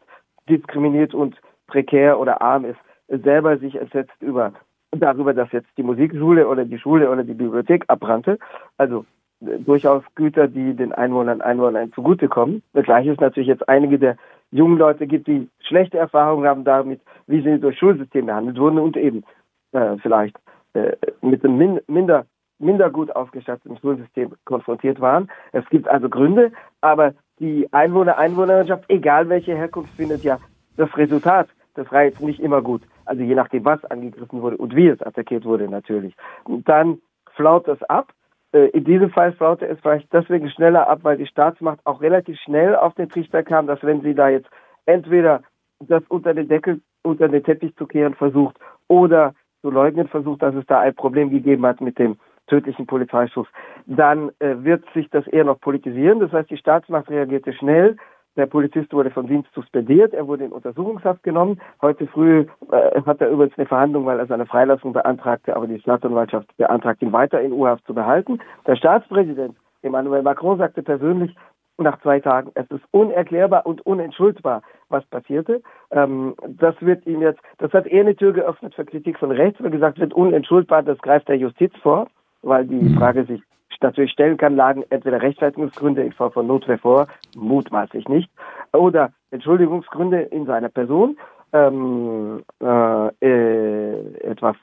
diskriminiert 0.48 1.14
und 1.14 1.40
prekär 1.68 2.18
oder 2.18 2.42
arm 2.42 2.64
ist, 2.64 2.80
selber 3.06 3.58
sich 3.58 3.76
entsetzt 3.76 4.20
über 4.20 4.52
darüber, 4.90 5.34
dass 5.34 5.52
jetzt 5.52 5.68
die 5.76 5.84
Musikschule 5.84 6.48
oder 6.48 6.64
die 6.64 6.78
Schule 6.78 7.10
oder 7.10 7.22
die 7.22 7.34
Bibliothek 7.34 7.84
abbrannte. 7.86 8.38
Also 8.76 9.06
äh, 9.40 9.58
durchaus 9.58 10.02
Güter, 10.16 10.48
die 10.48 10.74
den 10.74 10.92
Einwohnern 10.92 11.40
Einwohnern 11.40 11.92
zugutekommen. 11.92 12.62
Gleich 12.74 13.06
ist 13.06 13.20
natürlich 13.20 13.48
jetzt 13.48 13.68
einige 13.68 14.00
der 14.00 14.16
jungen 14.52 14.78
Leute 14.78 15.06
gibt, 15.06 15.26
die 15.26 15.48
schlechte 15.60 15.98
Erfahrungen 15.98 16.46
haben 16.46 16.64
damit, 16.64 17.00
wie 17.26 17.42
sie 17.42 17.58
durch 17.58 17.78
Schulsystem 17.78 18.26
behandelt 18.26 18.58
wurden 18.58 18.78
und 18.78 18.96
eben 18.96 19.24
äh, 19.72 19.96
vielleicht 20.00 20.36
äh, 20.74 20.92
mit 21.20 21.44
einem 21.44 21.56
min 21.56 21.80
minder 21.86 22.26
minder 22.58 22.90
gut 22.90 23.14
ausgestatteten 23.14 23.76
Schulsystem 23.78 24.32
konfrontiert 24.44 25.00
waren. 25.00 25.28
Es 25.50 25.68
gibt 25.68 25.88
also 25.88 26.08
Gründe, 26.08 26.52
aber 26.80 27.14
die 27.40 27.68
Einwohner, 27.72 28.18
Einwohnerschaft, 28.18 28.84
egal 28.88 29.28
welche 29.28 29.56
Herkunft, 29.56 29.92
findet 29.94 30.22
ja 30.22 30.38
das 30.76 30.96
Resultat 30.96 31.48
des 31.76 31.90
Riots 31.90 32.20
nicht 32.20 32.40
immer 32.40 32.62
gut. 32.62 32.82
Also 33.04 33.22
je 33.22 33.34
nachdem, 33.34 33.64
was 33.64 33.84
angegriffen 33.86 34.42
wurde 34.42 34.56
und 34.58 34.76
wie 34.76 34.86
es 34.86 35.02
attackiert 35.02 35.44
wurde 35.44 35.68
natürlich. 35.68 36.14
Und 36.44 36.68
dann 36.68 36.98
flaut 37.34 37.66
es 37.68 37.82
ab. 37.84 38.12
Äh, 38.52 38.66
in 38.68 38.84
diesem 38.84 39.10
Fall 39.10 39.32
flaute 39.32 39.66
es 39.66 39.80
vielleicht 39.80 40.12
deswegen 40.12 40.50
schneller 40.50 40.88
ab, 40.88 41.00
weil 41.02 41.16
die 41.16 41.26
Staatsmacht 41.26 41.80
auch 41.84 42.00
relativ 42.00 42.38
schnell 42.40 42.76
auf 42.76 42.94
den 42.94 43.08
Trichter 43.08 43.42
kam, 43.42 43.66
dass 43.66 43.82
wenn 43.82 44.02
sie 44.02 44.14
da 44.14 44.28
jetzt 44.28 44.48
entweder 44.86 45.42
das 45.80 46.02
unter 46.08 46.34
den 46.34 46.48
Deckel, 46.48 46.80
unter 47.02 47.28
den 47.28 47.42
Teppich 47.42 47.74
zu 47.76 47.86
kehren 47.86 48.14
versucht 48.14 48.56
oder 48.88 49.34
zu 49.62 49.70
leugnen 49.70 50.08
versucht, 50.08 50.42
dass 50.42 50.54
es 50.54 50.66
da 50.66 50.80
ein 50.80 50.94
Problem 50.94 51.30
gegeben 51.30 51.64
hat 51.66 51.80
mit 51.80 51.98
dem 51.98 52.16
tödlichen 52.46 52.86
Polizeischuss, 52.86 53.46
dann 53.86 54.30
äh, 54.40 54.56
wird 54.58 54.84
sich 54.94 55.08
das 55.10 55.26
eher 55.26 55.44
noch 55.44 55.60
politisieren. 55.60 56.20
Das 56.20 56.32
heißt, 56.32 56.50
die 56.50 56.56
Staatsmacht 56.56 57.08
reagierte 57.08 57.52
schnell. 57.52 57.96
Der 58.36 58.46
Polizist 58.46 58.92
wurde 58.92 59.10
vom 59.10 59.26
Dienst 59.26 59.52
suspendiert, 59.54 60.14
er 60.14 60.26
wurde 60.26 60.44
in 60.44 60.52
Untersuchungshaft 60.52 61.22
genommen. 61.22 61.60
Heute 61.82 62.06
früh 62.06 62.46
äh, 62.70 63.02
hat 63.02 63.20
er 63.20 63.28
übrigens 63.28 63.58
eine 63.58 63.66
Verhandlung, 63.66 64.06
weil 64.06 64.18
er 64.18 64.26
seine 64.26 64.46
Freilassung 64.46 64.94
beantragte, 64.94 65.54
aber 65.54 65.66
die 65.66 65.80
Staatsanwaltschaft 65.80 66.56
beantragt, 66.56 67.02
ihn 67.02 67.12
weiter 67.12 67.40
in 67.42 67.52
U-Haft 67.52 67.86
zu 67.86 67.92
behalten. 67.92 68.38
Der 68.66 68.76
Staatspräsident 68.76 69.56
Emmanuel 69.82 70.22
Macron 70.22 70.58
sagte 70.58 70.82
persönlich, 70.82 71.34
nach 71.78 72.00
zwei 72.00 72.20
Tagen. 72.20 72.50
Es 72.54 72.70
ist 72.70 72.84
unerklärbar 72.90 73.66
und 73.66 73.84
unentschuldbar, 73.84 74.62
was 74.88 75.04
passierte. 75.06 75.62
Ähm, 75.90 76.34
das 76.46 76.74
wird 76.80 77.06
ihm 77.06 77.22
jetzt, 77.22 77.40
das 77.58 77.72
hat 77.72 77.86
eher 77.86 78.02
eine 78.02 78.14
Tür 78.14 78.32
geöffnet 78.32 78.74
für 78.74 78.84
Kritik 78.84 79.18
von 79.18 79.30
rechts, 79.30 79.62
weil 79.62 79.70
gesagt 79.70 79.98
wird, 79.98 80.14
unentschuldbar, 80.14 80.82
das 80.82 80.98
greift 80.98 81.28
der 81.28 81.38
Justiz 81.38 81.72
vor, 81.82 82.08
weil 82.42 82.66
die 82.66 82.76
mhm. 82.76 82.98
Frage 82.98 83.24
sich 83.24 83.42
natürlich 83.80 84.12
stellen 84.12 84.36
kann, 84.36 84.56
lagen 84.56 84.84
entweder 84.90 85.22
Rechtfertigungsgründe 85.22 86.02
in 86.02 86.12
Form 86.12 86.32
von 86.32 86.46
Notwehr 86.46 86.78
vor, 86.78 87.08
mutmaßlich 87.36 88.08
nicht, 88.08 88.30
oder 88.72 89.12
Entschuldigungsgründe 89.30 90.20
in 90.20 90.46
seiner 90.46 90.68
Person, 90.68 91.16
ähm, 91.52 92.42
äh, 92.60 93.08
äh, 93.20 94.18
etwas 94.22 94.56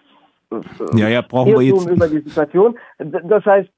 ja, 0.95 1.08
ja, 1.08 1.22
brauchen 1.22 1.54
wir 1.54 1.62
jetzt. 1.62 1.88
über 1.88 2.08
die 2.08 2.22
Situation. 2.22 2.76
Das 2.98 3.45
heißt, 3.45 3.69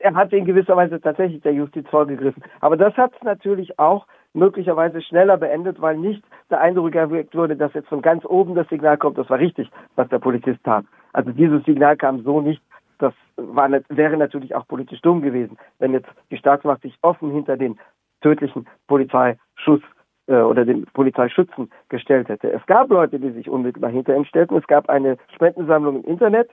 er 0.00 0.14
hat 0.14 0.32
in 0.32 0.44
gewisser 0.44 0.76
Weise 0.76 1.00
tatsächlich 1.00 1.40
der 1.42 1.52
Justiz 1.52 1.86
vorgegriffen. 1.88 2.42
Aber 2.60 2.76
das 2.76 2.96
hat 2.96 3.12
es 3.14 3.22
natürlich 3.22 3.78
auch 3.78 4.06
möglicherweise 4.34 5.00
schneller 5.02 5.36
beendet, 5.36 5.80
weil 5.80 5.96
nicht 5.96 6.22
der 6.50 6.60
Eindruck 6.60 6.94
erweckt 6.94 7.34
wurde, 7.34 7.56
dass 7.56 7.72
jetzt 7.74 7.88
von 7.88 8.02
ganz 8.02 8.24
oben 8.24 8.54
das 8.54 8.68
Signal 8.68 8.98
kommt, 8.98 9.18
das 9.18 9.30
war 9.30 9.38
richtig, 9.38 9.70
was 9.94 10.08
der 10.08 10.18
Polizist 10.18 10.62
tat. 10.64 10.84
Also 11.12 11.30
dieses 11.30 11.64
Signal 11.64 11.96
kam 11.96 12.22
so 12.22 12.40
nicht. 12.40 12.60
Das 12.98 13.14
war, 13.36 13.70
wäre 13.88 14.16
natürlich 14.16 14.54
auch 14.54 14.66
politisch 14.66 15.00
dumm 15.02 15.22
gewesen, 15.22 15.58
wenn 15.78 15.92
jetzt 15.92 16.08
die 16.30 16.36
Staatsmacht 16.36 16.82
sich 16.82 16.96
offen 17.02 17.30
hinter 17.30 17.56
den 17.56 17.78
tödlichen 18.20 18.66
Polizeischuss 18.86 19.82
äh, 20.26 20.36
oder 20.36 20.64
den 20.64 20.86
Polizeischützen 20.86 21.70
gestellt 21.88 22.28
hätte. 22.28 22.52
Es 22.52 22.64
gab 22.66 22.90
Leute, 22.90 23.18
die 23.18 23.30
sich 23.30 23.48
unmittelbar 23.48 23.90
hinter 23.90 24.16
ihm 24.16 24.24
stellten. 24.24 24.56
Es 24.56 24.66
gab 24.66 24.88
eine 24.88 25.18
Spendensammlung 25.34 26.02
im 26.02 26.10
Internet 26.10 26.50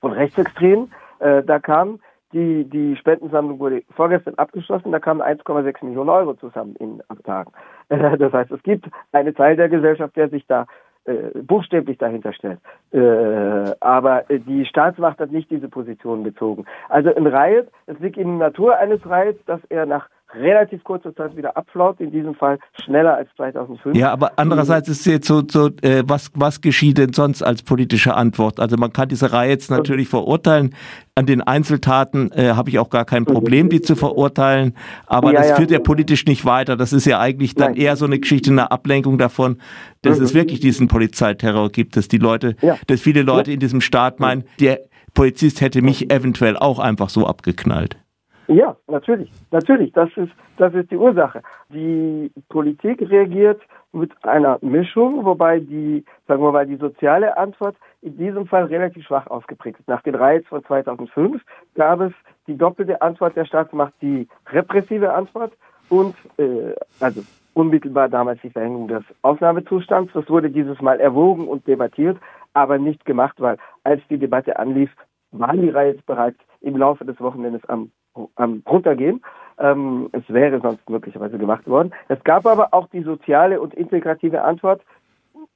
von 0.00 0.12
Rechtsextremen. 0.12 0.92
Äh, 1.20 1.42
da 1.42 1.58
kam 1.58 2.00
die, 2.34 2.64
die 2.64 2.96
Spendensammlung 2.96 3.60
wurde 3.60 3.84
vorgestern 3.94 4.34
abgeschlossen, 4.34 4.90
da 4.90 4.98
kamen 4.98 5.22
1,6 5.22 5.84
Millionen 5.84 6.10
Euro 6.10 6.34
zusammen 6.34 6.74
in 6.76 7.00
acht 7.08 7.24
Tagen. 7.24 7.52
Das 7.88 8.32
heißt, 8.32 8.50
es 8.50 8.62
gibt 8.64 8.86
einen 9.12 9.34
Teil 9.34 9.56
der 9.56 9.68
Gesellschaft, 9.68 10.16
der 10.16 10.28
sich 10.28 10.44
da 10.46 10.66
äh, 11.04 11.38
buchstäblich 11.42 11.98
dahinter 11.98 12.32
stellt. 12.32 12.60
Äh, 12.92 13.74
aber 13.80 14.24
die 14.28 14.64
Staatsmacht 14.64 15.18
hat 15.18 15.30
nicht 15.30 15.50
diese 15.50 15.68
Position 15.68 16.22
bezogen. 16.22 16.64
Also 16.88 17.14
ein 17.14 17.26
Riot, 17.26 17.68
es 17.86 17.98
liegt 17.98 18.16
in 18.16 18.38
der 18.38 18.48
Natur 18.48 18.76
eines 18.76 19.04
Riots, 19.04 19.44
dass 19.46 19.60
er 19.68 19.86
nach 19.86 20.08
relativ 20.34 20.84
kurzer 20.84 21.14
Zeit 21.14 21.36
wieder 21.36 21.56
abflaut, 21.56 22.00
in 22.00 22.10
diesem 22.10 22.34
Fall 22.34 22.58
schneller 22.84 23.16
als 23.16 23.28
2005. 23.36 23.96
Ja, 23.96 24.12
aber 24.12 24.32
andererseits 24.36 24.88
ist 24.88 25.06
jetzt 25.06 25.26
so, 25.26 25.42
so 25.48 25.68
äh, 25.82 26.02
was, 26.06 26.30
was 26.34 26.60
geschieht 26.60 26.98
denn 26.98 27.12
sonst 27.12 27.42
als 27.42 27.62
politische 27.62 28.14
Antwort? 28.14 28.60
Also 28.60 28.76
man 28.76 28.92
kann 28.92 29.08
diese 29.08 29.32
Reihe 29.32 29.50
jetzt 29.50 29.70
natürlich 29.70 30.08
verurteilen. 30.08 30.74
An 31.14 31.26
den 31.26 31.42
Einzeltaten 31.42 32.32
äh, 32.32 32.50
habe 32.50 32.70
ich 32.70 32.78
auch 32.78 32.90
gar 32.90 33.04
kein 33.04 33.24
Problem, 33.24 33.68
die 33.68 33.80
zu 33.80 33.94
verurteilen, 33.94 34.74
aber 35.06 35.32
ja, 35.32 35.40
das 35.40 35.50
ja. 35.50 35.56
führt 35.56 35.70
ja 35.70 35.78
politisch 35.78 36.26
nicht 36.26 36.44
weiter. 36.44 36.76
Das 36.76 36.92
ist 36.92 37.06
ja 37.06 37.20
eigentlich 37.20 37.54
dann 37.54 37.72
Nein. 37.72 37.80
eher 37.80 37.96
so 37.96 38.04
eine 38.04 38.18
Geschichte, 38.18 38.50
eine 38.50 38.70
Ablenkung 38.70 39.16
davon, 39.18 39.58
dass 40.02 40.18
mhm. 40.18 40.24
es 40.24 40.34
wirklich 40.34 40.60
diesen 40.60 40.88
Polizeiterror 40.88 41.70
gibt, 41.70 41.96
dass 41.96 42.08
die 42.08 42.18
Leute, 42.18 42.56
ja. 42.62 42.76
dass 42.88 43.00
viele 43.00 43.22
Leute 43.22 43.52
in 43.52 43.60
diesem 43.60 43.80
Staat 43.80 44.18
meinen, 44.18 44.44
der 44.58 44.80
Polizist 45.14 45.60
hätte 45.60 45.80
mich 45.80 46.10
eventuell 46.10 46.56
auch 46.56 46.80
einfach 46.80 47.08
so 47.08 47.26
abgeknallt. 47.26 47.96
Ja, 48.46 48.76
natürlich, 48.88 49.30
natürlich. 49.50 49.92
Das 49.92 50.10
ist, 50.16 50.32
das 50.58 50.74
ist 50.74 50.90
die 50.90 50.96
Ursache. 50.96 51.42
Die 51.70 52.30
Politik 52.48 53.00
reagiert 53.08 53.60
mit 53.92 54.12
einer 54.24 54.58
Mischung, 54.60 55.24
wobei 55.24 55.60
die, 55.60 56.04
sagen 56.26 56.42
wir 56.42 56.52
mal, 56.52 56.66
die 56.66 56.76
soziale 56.76 57.36
Antwort 57.36 57.76
in 58.02 58.18
diesem 58.18 58.46
Fall 58.46 58.64
relativ 58.64 59.06
schwach 59.06 59.26
ausgeprägt 59.28 59.80
ist. 59.80 59.88
Nach 59.88 60.02
den 60.02 60.14
Reiz 60.14 60.46
von 60.46 60.64
2005 60.64 61.42
gab 61.74 62.00
es 62.00 62.12
die 62.46 62.56
doppelte 62.56 63.00
Antwort 63.00 63.36
der 63.36 63.46
Staatsmacht, 63.46 63.94
die 64.02 64.28
repressive 64.48 65.12
Antwort 65.12 65.52
und, 65.88 66.14
äh, 66.38 66.74
also 67.00 67.22
unmittelbar 67.54 68.08
damals 68.08 68.40
die 68.42 68.50
Verhängung 68.50 68.88
des 68.88 69.04
Ausnahmezustands. 69.22 70.12
Das 70.12 70.28
wurde 70.28 70.50
dieses 70.50 70.80
Mal 70.82 71.00
erwogen 71.00 71.48
und 71.48 71.66
debattiert, 71.66 72.18
aber 72.52 72.78
nicht 72.78 73.04
gemacht, 73.04 73.36
weil 73.38 73.56
als 73.84 74.02
die 74.10 74.18
Debatte 74.18 74.58
anlief, 74.58 74.90
waren 75.30 75.62
die 75.62 75.70
Reihe 75.70 75.96
bereits 76.06 76.38
im 76.60 76.76
Laufe 76.76 77.04
des 77.04 77.20
Wochenendes 77.20 77.64
am 77.68 77.90
am 78.36 78.62
runtergehen. 78.68 79.22
Ähm, 79.58 80.08
es 80.12 80.22
wäre 80.28 80.60
sonst 80.60 80.88
möglicherweise 80.90 81.38
gemacht 81.38 81.66
worden. 81.68 81.92
Es 82.08 82.22
gab 82.24 82.46
aber 82.46 82.68
auch 82.72 82.88
die 82.88 83.02
soziale 83.02 83.60
und 83.60 83.74
integrative 83.74 84.42
Antwort, 84.42 84.82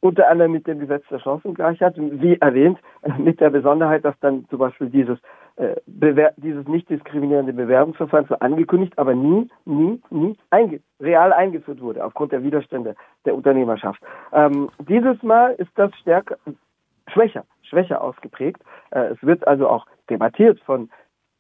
unter 0.01 0.29
anderem 0.29 0.53
mit 0.53 0.67
dem 0.67 0.79
Gesetz 0.79 1.05
der 1.11 1.19
Chancengleichheit, 1.19 1.95
wie 1.97 2.37
erwähnt, 2.37 2.79
mit 3.19 3.41
der 3.41 3.51
Besonderheit, 3.51 4.05
dass 4.05 4.19
dann 4.21 4.47
zum 4.49 4.59
Beispiel 4.59 4.89
dieses, 4.91 5.19
äh, 5.57 5.75
dieses 6.37 6.69
nicht 6.69 6.89
diskriminierende 6.89 7.53
Bewerbungsverfahren 7.53 8.27
zwar 8.27 8.43
angekündigt, 8.43 8.97
aber 8.97 9.15
nie, 9.15 9.49
nie, 9.65 10.01
nie 10.11 10.37
einge 10.51 10.81
real 11.01 11.33
eingeführt 11.33 11.81
wurde, 11.81 12.05
aufgrund 12.05 12.33
der 12.33 12.45
Widerstände 12.45 12.95
der 13.25 13.35
Unternehmerschaft. 13.35 14.01
Ähm, 14.33 14.71
dieses 14.89 15.21
Mal 15.23 15.55
ist 15.55 15.71
das 15.75 15.91
stärker, 15.97 16.37
schwächer, 17.09 17.45
schwächer 17.63 18.01
ausgeprägt. 18.03 18.63
Äh, 18.91 19.13
es 19.13 19.23
wird 19.23 19.47
also 19.49 19.69
auch 19.69 19.87
debattiert 20.09 20.61
von 20.61 20.91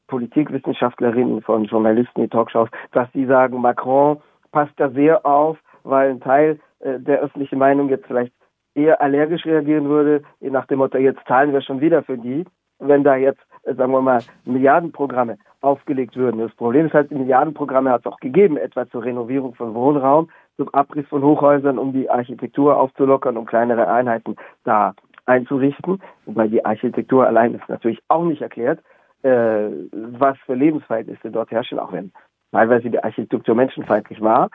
Politikwissenschaftlerinnen, 0.08 1.42
von 1.42 1.64
Journalisten 1.64 2.22
in 2.22 2.30
Talkshows, 2.30 2.68
dass 2.92 3.08
sie 3.12 3.26
sagen, 3.26 3.60
Macron 3.60 4.18
passt 4.50 4.72
da 4.76 4.90
sehr 4.90 5.24
auf, 5.24 5.58
weil 5.84 6.10
ein 6.10 6.20
Teil 6.20 6.58
äh, 6.80 6.98
der 6.98 7.20
öffentlichen 7.20 7.58
Meinung 7.58 7.88
jetzt 7.88 8.06
vielleicht 8.06 8.32
eher 8.74 9.00
allergisch 9.00 9.44
reagieren 9.44 9.88
würde, 9.88 10.22
nach 10.40 10.66
dem 10.66 10.78
Motto, 10.78 10.98
jetzt 10.98 11.26
zahlen 11.26 11.52
wir 11.52 11.60
schon 11.62 11.80
wieder 11.80 12.02
für 12.02 12.16
die, 12.16 12.44
wenn 12.78 13.04
da 13.04 13.16
jetzt, 13.16 13.40
äh, 13.64 13.74
sagen 13.74 13.92
wir 13.92 14.00
mal, 14.00 14.20
Milliardenprogramme 14.44 15.38
aufgelegt 15.60 16.16
würden. 16.16 16.40
Das 16.40 16.54
Problem 16.54 16.86
ist 16.86 16.94
halt, 16.94 17.10
Milliardenprogramme 17.10 17.90
hat 17.90 18.02
es 18.02 18.06
auch 18.06 18.20
gegeben, 18.20 18.56
etwa 18.56 18.88
zur 18.88 19.04
Renovierung 19.04 19.54
von 19.54 19.74
Wohnraum, 19.74 20.30
zum 20.56 20.72
Abriss 20.74 21.06
von 21.08 21.22
Hochhäusern, 21.22 21.78
um 21.78 21.92
die 21.92 22.08
Architektur 22.08 22.76
aufzulockern, 22.78 23.36
um 23.36 23.46
kleinere 23.46 23.88
Einheiten 23.88 24.36
da 24.64 24.94
einzurichten. 25.26 26.00
Wobei 26.26 26.48
die 26.48 26.64
Architektur 26.64 27.26
allein 27.26 27.54
ist 27.54 27.68
natürlich 27.68 28.00
auch 28.08 28.24
nicht 28.24 28.42
erklärt 28.42 28.80
äh, 29.22 29.68
was 29.92 30.38
für 30.46 30.54
Lebensverhältnisse 30.54 31.30
dort 31.30 31.50
herrschen, 31.50 31.78
auch 31.78 31.92
wenn 31.92 32.12
teilweise 32.52 32.90
die 32.90 33.02
Architektur 33.02 33.54
menschenfeindlich 33.54 34.20
war. 34.20 34.50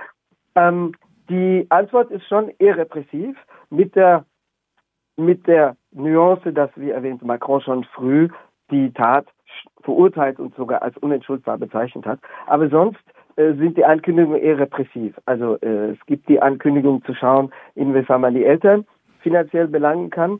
Ähm, 0.56 0.94
die 1.30 1.66
Antwort 1.70 2.12
ist 2.12 2.28
schon 2.28 2.52
eher 2.60 2.78
repressiv 2.78 3.38
mit 3.70 3.96
der, 3.96 4.26
mit 5.16 5.48
der 5.48 5.76
Nuance, 5.92 6.52
dass, 6.54 6.70
wie 6.76 6.92
erwähnt, 6.92 7.24
Macron 7.24 7.62
schon 7.62 7.84
früh 7.86 8.30
die 8.72 8.92
Tat 8.94 9.28
verurteilt 9.82 10.40
und 10.40 10.56
sogar 10.56 10.82
als 10.82 10.98
unentschuldbar 10.98 11.58
bezeichnet 11.58 12.06
hat. 12.06 12.20
Aber 12.48 12.70
sonst 12.70 13.04
äh, 13.36 13.54
sind 13.54 13.78
die 13.78 13.86
Ankündigungen 13.86 14.42
eher 14.42 14.60
repressiv. 14.60 15.20
Also 15.26 15.58
äh, 15.62 15.92
es 15.92 16.06
gibt 16.06 16.28
die 16.30 16.42
Ankündigung 16.42 17.04
zu 17.06 17.14
schauen, 17.14 17.52
inwiefern 17.76 18.22
man 18.22 18.34
die 18.34 18.46
Eltern 18.46 18.86
finanziell 19.20 19.68
belangen 19.68 20.10
kann. 20.10 20.40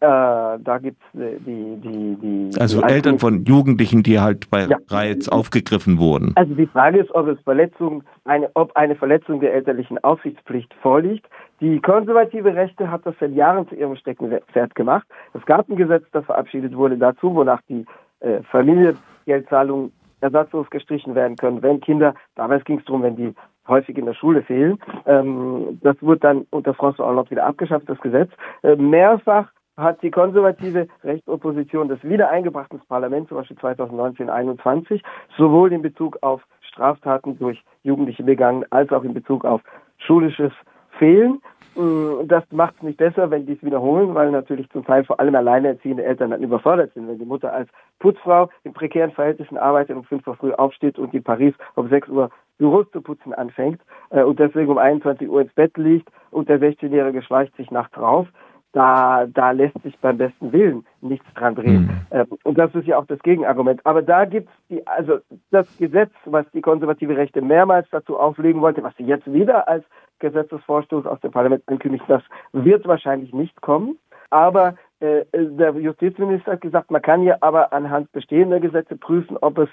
Äh, 0.00 0.06
da 0.06 0.78
gibt 0.80 1.00
es 1.12 1.20
äh, 1.20 1.38
die, 1.38 1.76
die, 1.76 2.16
die. 2.20 2.60
Also 2.60 2.80
die 2.80 2.92
Eltern 2.92 3.18
von 3.18 3.44
Jugendlichen, 3.44 4.02
die 4.02 4.20
halt 4.20 4.50
bei 4.50 4.66
ja. 4.66 4.76
Riots 4.90 5.28
aufgegriffen 5.28 5.98
wurden. 5.98 6.32
Also 6.36 6.54
die 6.54 6.66
Frage 6.66 7.00
ist, 7.00 7.14
ob 7.14 7.28
es 7.28 7.40
Verletzung, 7.40 8.02
eine, 8.24 8.50
ob 8.54 8.74
eine 8.76 8.96
Verletzung 8.96 9.40
der 9.40 9.54
elterlichen 9.54 10.02
Aufsichtspflicht 10.02 10.72
vorliegt. 10.82 11.26
Die 11.60 11.80
konservative 11.80 12.54
Rechte 12.54 12.90
hat 12.90 13.06
das 13.06 13.14
seit 13.20 13.32
Jahren 13.32 13.68
zu 13.68 13.74
ihrem 13.74 13.96
Steckenpferd 13.96 14.74
gemacht. 14.74 15.06
Es 15.32 15.44
gab 15.46 15.68
ein 15.68 15.76
Gesetz, 15.76 16.04
das 16.12 16.24
verabschiedet 16.24 16.76
wurde 16.76 16.98
dazu, 16.98 17.34
wonach 17.34 17.60
die 17.68 17.86
äh, 18.20 18.42
Familiengeldzahlungen 18.50 19.92
ersatzlos 20.20 20.68
gestrichen 20.70 21.14
werden 21.14 21.36
können, 21.36 21.62
wenn 21.62 21.80
Kinder, 21.80 22.14
damals 22.34 22.64
ging 22.64 22.78
es 22.78 22.84
darum, 22.86 23.02
wenn 23.02 23.16
die 23.16 23.34
häufig 23.68 23.96
in 23.96 24.06
der 24.06 24.14
Schule 24.14 24.42
fehlen. 24.42 24.78
Ähm, 25.06 25.78
das 25.82 25.96
wurde 26.00 26.20
dann 26.20 26.46
unter 26.50 26.72
François 26.72 27.06
Hollande 27.06 27.30
wieder 27.30 27.46
abgeschafft, 27.46 27.88
das 27.88 28.00
Gesetz. 28.00 28.30
Äh, 28.62 28.76
mehrfach 28.76 29.50
hat 29.76 30.02
die 30.02 30.10
konservative 30.10 30.88
Rechtsopposition 31.02 31.88
das 31.88 32.02
Wiedereingebracht 32.02 32.72
ins 32.72 32.84
Parlament, 32.86 33.28
zum 33.28 33.38
Beispiel 33.38 33.58
2019, 33.58 34.26
2021, 34.26 35.02
sowohl 35.36 35.72
in 35.72 35.82
Bezug 35.82 36.18
auf 36.22 36.42
Straftaten 36.60 37.38
durch 37.38 37.62
Jugendliche 37.82 38.22
begangen, 38.22 38.64
als 38.70 38.90
auch 38.92 39.04
in 39.04 39.14
Bezug 39.14 39.44
auf 39.44 39.62
schulisches 39.98 40.52
Fehlen. 40.98 41.40
Mm, 41.74 42.26
das 42.26 42.44
macht 42.52 42.74
es 42.76 42.82
nicht 42.82 42.98
besser, 42.98 43.30
wenn 43.30 43.46
die 43.46 43.54
es 43.54 43.62
wiederholen, 43.62 44.14
weil 44.14 44.30
natürlich 44.30 44.68
zum 44.70 44.84
Teil 44.84 45.04
vor 45.04 45.18
allem 45.18 45.34
alleinerziehende 45.34 46.04
Eltern 46.04 46.30
dann 46.30 46.42
überfordert 46.42 46.92
sind. 46.94 47.08
Wenn 47.08 47.18
die 47.18 47.24
Mutter 47.24 47.52
als 47.52 47.68
Putzfrau 47.98 48.48
in 48.62 48.72
prekären 48.72 49.10
Verhältnissen 49.10 49.58
arbeitet, 49.58 49.96
um 49.96 50.04
5 50.04 50.26
Uhr 50.26 50.36
früh 50.36 50.52
aufsteht 50.52 50.98
und 50.98 51.12
in 51.14 51.24
Paris 51.24 51.54
um 51.74 51.88
6 51.88 52.08
Uhr 52.08 52.30
Büros 52.58 52.86
zu 52.92 53.00
putzen 53.00 53.34
anfängt 53.34 53.80
äh, 54.10 54.22
und 54.22 54.38
deswegen 54.38 54.70
um 54.70 54.78
21 54.78 55.28
Uhr 55.28 55.40
ins 55.40 55.52
Bett 55.54 55.76
liegt 55.76 56.08
und 56.30 56.48
der 56.48 56.60
16-Jährige 56.60 57.22
schleicht 57.22 57.56
sich 57.56 57.70
nachts 57.72 57.98
raus, 57.98 58.26
da, 58.74 59.26
da 59.32 59.52
lässt 59.52 59.80
sich 59.82 59.96
beim 60.00 60.18
besten 60.18 60.52
Willen 60.52 60.84
nichts 61.00 61.26
dran 61.34 61.54
drehen. 61.54 61.82
Mhm. 61.82 62.06
Ähm, 62.10 62.26
und 62.42 62.58
das 62.58 62.74
ist 62.74 62.86
ja 62.86 62.98
auch 62.98 63.06
das 63.06 63.20
Gegenargument. 63.20 63.80
Aber 63.84 64.02
da 64.02 64.24
gibt's 64.24 64.52
die, 64.68 64.84
also 64.86 65.18
das 65.50 65.78
Gesetz, 65.78 66.10
was 66.24 66.44
die 66.52 66.60
konservative 66.60 67.16
Rechte 67.16 67.40
mehrmals 67.40 67.88
dazu 67.90 68.18
auflegen 68.18 68.60
wollte, 68.60 68.82
was 68.82 68.94
sie 68.96 69.04
jetzt 69.04 69.32
wieder 69.32 69.68
als 69.68 69.84
Gesetzesvorstoß 70.18 71.06
aus 71.06 71.20
dem 71.20 71.30
Parlament 71.30 71.62
ankündigt, 71.66 72.04
das 72.08 72.22
wird 72.52 72.86
wahrscheinlich 72.86 73.32
nicht 73.32 73.60
kommen. 73.62 73.96
Aber 74.30 74.74
äh, 74.98 75.24
der 75.32 75.70
Justizminister 75.74 76.52
hat 76.52 76.60
gesagt, 76.60 76.90
man 76.90 77.02
kann 77.02 77.22
ja 77.22 77.36
aber 77.40 77.72
anhand 77.72 78.10
bestehender 78.10 78.58
Gesetze 78.58 78.96
prüfen, 78.96 79.36
ob 79.40 79.58
es 79.58 79.68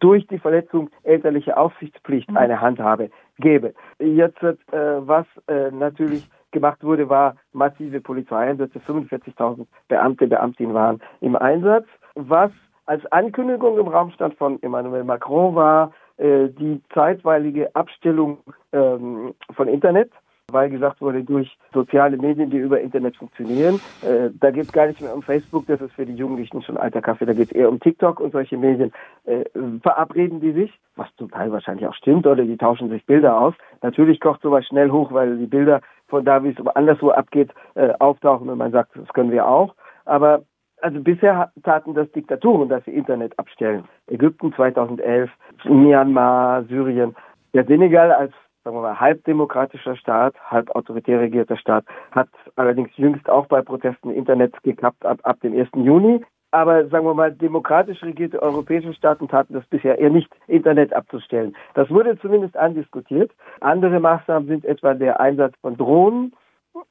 durch 0.00 0.26
die 0.26 0.38
Verletzung 0.38 0.90
elterlicher 1.02 1.56
Aufsichtspflicht 1.56 2.30
mhm. 2.30 2.36
eine 2.36 2.60
Handhabe 2.60 3.10
gäbe. 3.38 3.72
Jetzt, 3.98 4.42
äh, 4.42 4.54
was 4.72 5.26
äh, 5.46 5.70
natürlich 5.70 6.28
gemacht 6.54 6.82
wurde, 6.82 7.10
war 7.10 7.36
massive 7.52 8.00
Polizeieinsätze. 8.00 8.78
45.000 8.78 9.66
Beamte, 9.88 10.26
Beamtinnen 10.26 10.72
waren 10.72 11.02
im 11.20 11.36
Einsatz. 11.36 11.86
Was 12.14 12.50
als 12.86 13.04
Ankündigung 13.12 13.78
im 13.78 13.88
Raum 13.88 14.10
stand 14.12 14.34
von 14.34 14.62
Emmanuel 14.62 15.04
Macron 15.04 15.54
war 15.54 15.92
äh, 16.16 16.48
die 16.48 16.80
zeitweilige 16.94 17.74
Abstellung 17.74 18.38
ähm, 18.72 19.34
von 19.54 19.68
Internet 19.68 20.10
weil 20.50 20.70
gesagt 20.70 21.00
wurde, 21.00 21.24
durch 21.24 21.56
soziale 21.72 22.16
Medien, 22.16 22.50
die 22.50 22.58
über 22.58 22.80
Internet 22.80 23.16
funktionieren. 23.16 23.80
Äh, 24.02 24.30
da 24.40 24.50
geht 24.50 24.64
es 24.64 24.72
gar 24.72 24.86
nicht 24.86 25.00
mehr 25.00 25.14
um 25.14 25.22
Facebook, 25.22 25.66
das 25.66 25.80
ist 25.80 25.92
für 25.94 26.06
die 26.06 26.14
Jugendlichen 26.14 26.62
schon 26.62 26.76
alter 26.76 27.00
Kaffee, 27.00 27.26
da 27.26 27.32
geht 27.32 27.48
es 27.50 27.52
eher 27.52 27.68
um 27.68 27.80
TikTok 27.80 28.20
und 28.20 28.32
solche 28.32 28.56
Medien. 28.56 28.92
Äh, 29.24 29.44
verabreden 29.82 30.40
die 30.40 30.52
sich, 30.52 30.72
was 30.96 31.08
zum 31.16 31.30
Teil 31.30 31.50
wahrscheinlich 31.50 31.86
auch 31.86 31.94
stimmt, 31.94 32.26
oder 32.26 32.44
die 32.44 32.56
tauschen 32.56 32.88
sich 32.88 33.04
Bilder 33.06 33.38
aus. 33.38 33.54
Natürlich 33.82 34.20
kocht 34.20 34.42
sowas 34.42 34.66
schnell 34.66 34.90
hoch, 34.90 35.12
weil 35.12 35.36
die 35.38 35.46
Bilder 35.46 35.80
von 36.14 36.24
da, 36.24 36.44
wie 36.44 36.50
es 36.50 36.66
anderswo 36.76 37.10
abgeht, 37.10 37.50
äh, 37.74 37.92
auftauchen 37.98 38.48
und 38.48 38.58
man 38.58 38.70
sagt, 38.70 38.92
das 38.94 39.08
können 39.08 39.32
wir 39.32 39.48
auch. 39.48 39.74
Aber 40.04 40.42
also 40.80 41.00
bisher 41.00 41.50
taten 41.64 41.94
das 41.94 42.08
Diktaturen, 42.12 42.68
dass 42.68 42.84
sie 42.84 42.92
Internet 42.92 43.36
abstellen. 43.36 43.84
Ägypten 44.06 44.52
2011, 44.52 45.28
Myanmar, 45.64 46.62
Syrien. 46.64 47.16
Der 47.52 47.64
Senegal 47.64 48.12
als 48.12 48.32
sagen 48.62 48.76
wir 48.76 48.82
mal, 48.82 48.98
halbdemokratischer 48.98 49.96
Staat, 49.96 50.34
halb 50.50 50.70
autoritär 50.70 51.20
regierter 51.20 51.56
Staat, 51.56 51.84
hat 52.12 52.28
allerdings 52.56 52.90
jüngst 52.96 53.28
auch 53.28 53.46
bei 53.46 53.60
Protesten 53.60 54.10
Internet 54.10 54.54
gekappt 54.62 55.04
ab, 55.04 55.18
ab 55.24 55.38
dem 55.42 55.52
1. 55.52 55.68
Juni. 55.74 56.24
Aber 56.54 56.86
sagen 56.86 57.04
wir 57.04 57.14
mal, 57.14 57.32
demokratisch 57.32 58.00
regierte 58.04 58.40
europäische 58.40 58.94
Staaten 58.94 59.26
taten 59.26 59.54
das 59.54 59.66
bisher 59.66 59.98
eher 59.98 60.10
nicht, 60.10 60.30
Internet 60.46 60.92
abzustellen. 60.92 61.56
Das 61.74 61.90
wurde 61.90 62.16
zumindest 62.20 62.56
andiskutiert. 62.56 63.32
Andere 63.60 63.98
Maßnahmen 63.98 64.46
sind 64.46 64.64
etwa 64.64 64.94
der 64.94 65.18
Einsatz 65.18 65.56
von 65.60 65.76
Drohnen. 65.76 66.32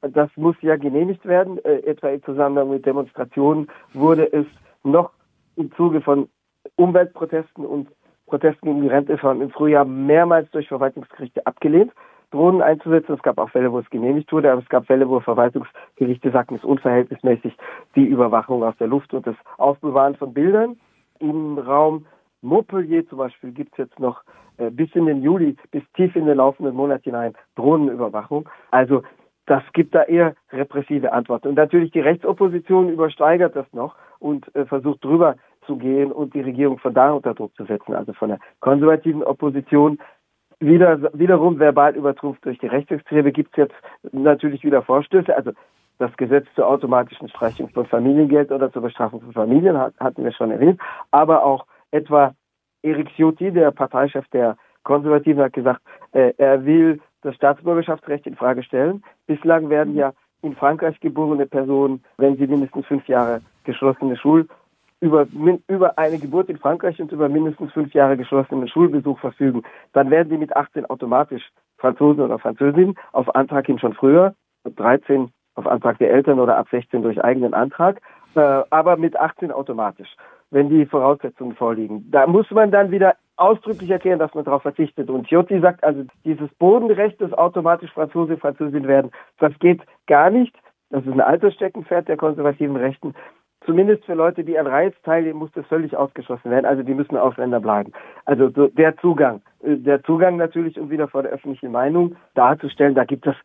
Das 0.02 0.28
muss 0.36 0.54
ja 0.60 0.76
genehmigt 0.76 1.24
werden. 1.24 1.64
Äh, 1.64 1.78
etwa 1.86 2.10
im 2.10 2.22
Zusammenhang 2.24 2.68
mit 2.68 2.84
Demonstrationen 2.84 3.68
wurde 3.94 4.30
es 4.30 4.44
noch 4.82 5.12
im 5.56 5.72
Zuge 5.72 6.02
von 6.02 6.28
Umweltprotesten 6.76 7.64
und 7.64 7.88
Protesten 8.26 8.66
gegen 8.66 8.82
die 8.82 8.88
Rentereform 8.88 9.40
im 9.40 9.48
Frühjahr 9.48 9.86
mehrmals 9.86 10.50
durch 10.50 10.68
Verwaltungsgerichte 10.68 11.46
abgelehnt, 11.46 11.90
Drohnen 12.34 12.62
einzusetzen. 12.62 13.14
Es 13.14 13.22
gab 13.22 13.38
auch 13.38 13.50
Fälle, 13.50 13.70
wo 13.70 13.78
es 13.78 13.88
genehmigt 13.90 14.32
wurde, 14.32 14.50
aber 14.50 14.60
es 14.60 14.68
gab 14.68 14.86
Fälle, 14.86 15.08
wo 15.08 15.20
Verwaltungsgerichte 15.20 16.32
sagten, 16.32 16.56
es 16.56 16.62
ist 16.62 16.66
unverhältnismäßig 16.66 17.56
die 17.94 18.04
Überwachung 18.04 18.64
aus 18.64 18.76
der 18.78 18.88
Luft 18.88 19.14
und 19.14 19.26
das 19.26 19.36
Aufbewahren 19.56 20.16
von 20.16 20.34
Bildern. 20.34 20.76
Im 21.20 21.58
Raum 21.58 22.06
Montpellier 22.42 23.06
zum 23.08 23.18
Beispiel 23.18 23.52
gibt 23.52 23.72
es 23.72 23.78
jetzt 23.78 24.00
noch 24.00 24.22
äh, 24.58 24.70
bis 24.70 24.90
in 24.94 25.06
den 25.06 25.22
Juli, 25.22 25.56
bis 25.70 25.84
tief 25.94 26.16
in 26.16 26.26
den 26.26 26.36
laufenden 26.38 26.74
Monat 26.74 27.04
hinein 27.04 27.34
Drohnenüberwachung. 27.54 28.48
Also 28.72 29.02
das 29.46 29.62
gibt 29.72 29.94
da 29.94 30.02
eher 30.02 30.34
repressive 30.52 31.12
Antworten. 31.12 31.48
Und 31.48 31.54
natürlich 31.54 31.92
die 31.92 32.00
Rechtsopposition 32.00 32.88
übersteigert 32.88 33.54
das 33.54 33.66
noch 33.72 33.94
und 34.18 34.54
äh, 34.56 34.64
versucht 34.64 35.04
drüber 35.04 35.36
zu 35.66 35.76
gehen 35.76 36.10
und 36.10 36.34
die 36.34 36.40
Regierung 36.40 36.78
von 36.78 36.94
da 36.94 37.12
unter 37.12 37.34
Druck 37.34 37.54
zu 37.54 37.64
setzen, 37.64 37.94
also 37.94 38.12
von 38.12 38.30
der 38.30 38.38
konservativen 38.60 39.22
Opposition. 39.22 39.98
Wieder, 40.60 41.10
wiederum 41.12 41.58
verbal 41.58 41.96
übertrumpft 41.96 42.44
durch 42.44 42.58
die 42.58 42.66
Rechtsextreme 42.66 43.32
gibt 43.32 43.50
es 43.52 43.56
jetzt 43.56 43.74
natürlich 44.12 44.64
wieder 44.64 44.82
Vorstöße. 44.82 45.34
Also 45.34 45.52
das 45.98 46.16
Gesetz 46.16 46.46
zur 46.54 46.66
automatischen 46.66 47.28
Streichung 47.28 47.68
von 47.70 47.86
Familiengeld 47.86 48.50
oder 48.50 48.72
zur 48.72 48.82
Bestrafung 48.82 49.20
von 49.20 49.32
Familien 49.32 49.78
hatten 49.78 50.24
wir 50.24 50.32
schon 50.32 50.50
erwähnt, 50.50 50.80
aber 51.10 51.44
auch 51.44 51.66
etwa 51.90 52.34
Erik 52.82 53.10
Ciotti, 53.16 53.50
der 53.52 53.70
Parteichef 53.70 54.26
der 54.28 54.56
Konservativen, 54.82 55.42
hat 55.42 55.52
gesagt, 55.52 55.80
äh, 56.12 56.34
er 56.36 56.64
will 56.66 57.00
das 57.22 57.34
Staatsbürgerschaftsrecht 57.36 58.26
in 58.26 58.36
Frage 58.36 58.62
stellen. 58.62 59.02
Bislang 59.26 59.70
werden 59.70 59.94
ja 59.94 60.12
in 60.42 60.54
Frankreich 60.54 61.00
geborene 61.00 61.46
Personen, 61.46 62.04
wenn 62.18 62.36
sie 62.36 62.46
mindestens 62.46 62.86
fünf 62.86 63.08
Jahre 63.08 63.40
geschlossene 63.64 64.16
Schul 64.16 64.46
über, 65.04 65.26
über 65.68 65.98
eine 65.98 66.18
Geburt 66.18 66.48
in 66.48 66.56
Frankreich 66.56 66.98
und 66.98 67.12
über 67.12 67.28
mindestens 67.28 67.72
fünf 67.72 67.92
Jahre 67.92 68.16
geschlossenen 68.16 68.66
Schulbesuch 68.68 69.18
verfügen, 69.18 69.62
dann 69.92 70.10
werden 70.10 70.30
sie 70.30 70.38
mit 70.38 70.56
18 70.56 70.86
automatisch 70.86 71.42
Franzosen 71.76 72.22
oder 72.22 72.38
Französin, 72.38 72.94
auf 73.12 73.34
Antrag 73.34 73.66
hin 73.66 73.78
schon 73.78 73.92
früher, 73.92 74.34
13 74.64 75.30
auf 75.56 75.66
Antrag 75.66 75.98
der 75.98 76.10
Eltern 76.10 76.40
oder 76.40 76.56
ab 76.56 76.68
16 76.70 77.02
durch 77.02 77.22
eigenen 77.22 77.52
Antrag, 77.52 78.00
äh, 78.34 78.40
aber 78.70 78.96
mit 78.96 79.14
18 79.16 79.52
automatisch, 79.52 80.08
wenn 80.50 80.70
die 80.70 80.86
Voraussetzungen 80.86 81.54
vorliegen. 81.54 82.10
Da 82.10 82.26
muss 82.26 82.50
man 82.50 82.70
dann 82.70 82.90
wieder 82.90 83.14
ausdrücklich 83.36 83.90
erklären, 83.90 84.18
dass 84.18 84.34
man 84.34 84.44
darauf 84.44 84.62
verzichtet. 84.62 85.10
Und 85.10 85.28
Ciotti 85.28 85.60
sagt 85.60 85.84
also, 85.84 86.04
dieses 86.24 86.48
Bodenrecht 86.54 87.20
des 87.20 87.34
automatisch 87.34 87.92
Franzose, 87.92 88.38
Französin 88.38 88.88
werden, 88.88 89.10
das 89.38 89.52
geht 89.58 89.82
gar 90.06 90.30
nicht. 90.30 90.56
Das 90.88 91.04
ist 91.04 91.12
ein 91.12 91.20
altes 91.20 91.54
Steckenpferd 91.54 92.08
der 92.08 92.16
konservativen 92.16 92.76
Rechten 92.76 93.14
zumindest 93.64 94.04
für 94.04 94.14
Leute, 94.14 94.44
die 94.44 94.58
an 94.58 94.66
Reiz 94.66 94.94
teilnehmen, 95.02 95.38
muss 95.38 95.52
das 95.52 95.66
völlig 95.66 95.96
ausgeschlossen 95.96 96.50
werden. 96.50 96.66
Also 96.66 96.82
die 96.82 96.94
müssen 96.94 97.16
Ausländer 97.16 97.60
bleiben. 97.60 97.92
Also 98.24 98.50
so 98.50 98.68
der 98.68 98.96
Zugang. 98.98 99.42
Äh, 99.62 99.76
der 99.76 100.02
Zugang 100.02 100.36
natürlich, 100.36 100.78
um 100.78 100.90
wieder 100.90 101.08
vor 101.08 101.22
der 101.22 101.32
öffentlichen 101.32 101.72
Meinung 101.72 102.16
darzustellen, 102.34 102.94
da 102.94 103.04
gibt 103.04 103.26
es 103.26 103.36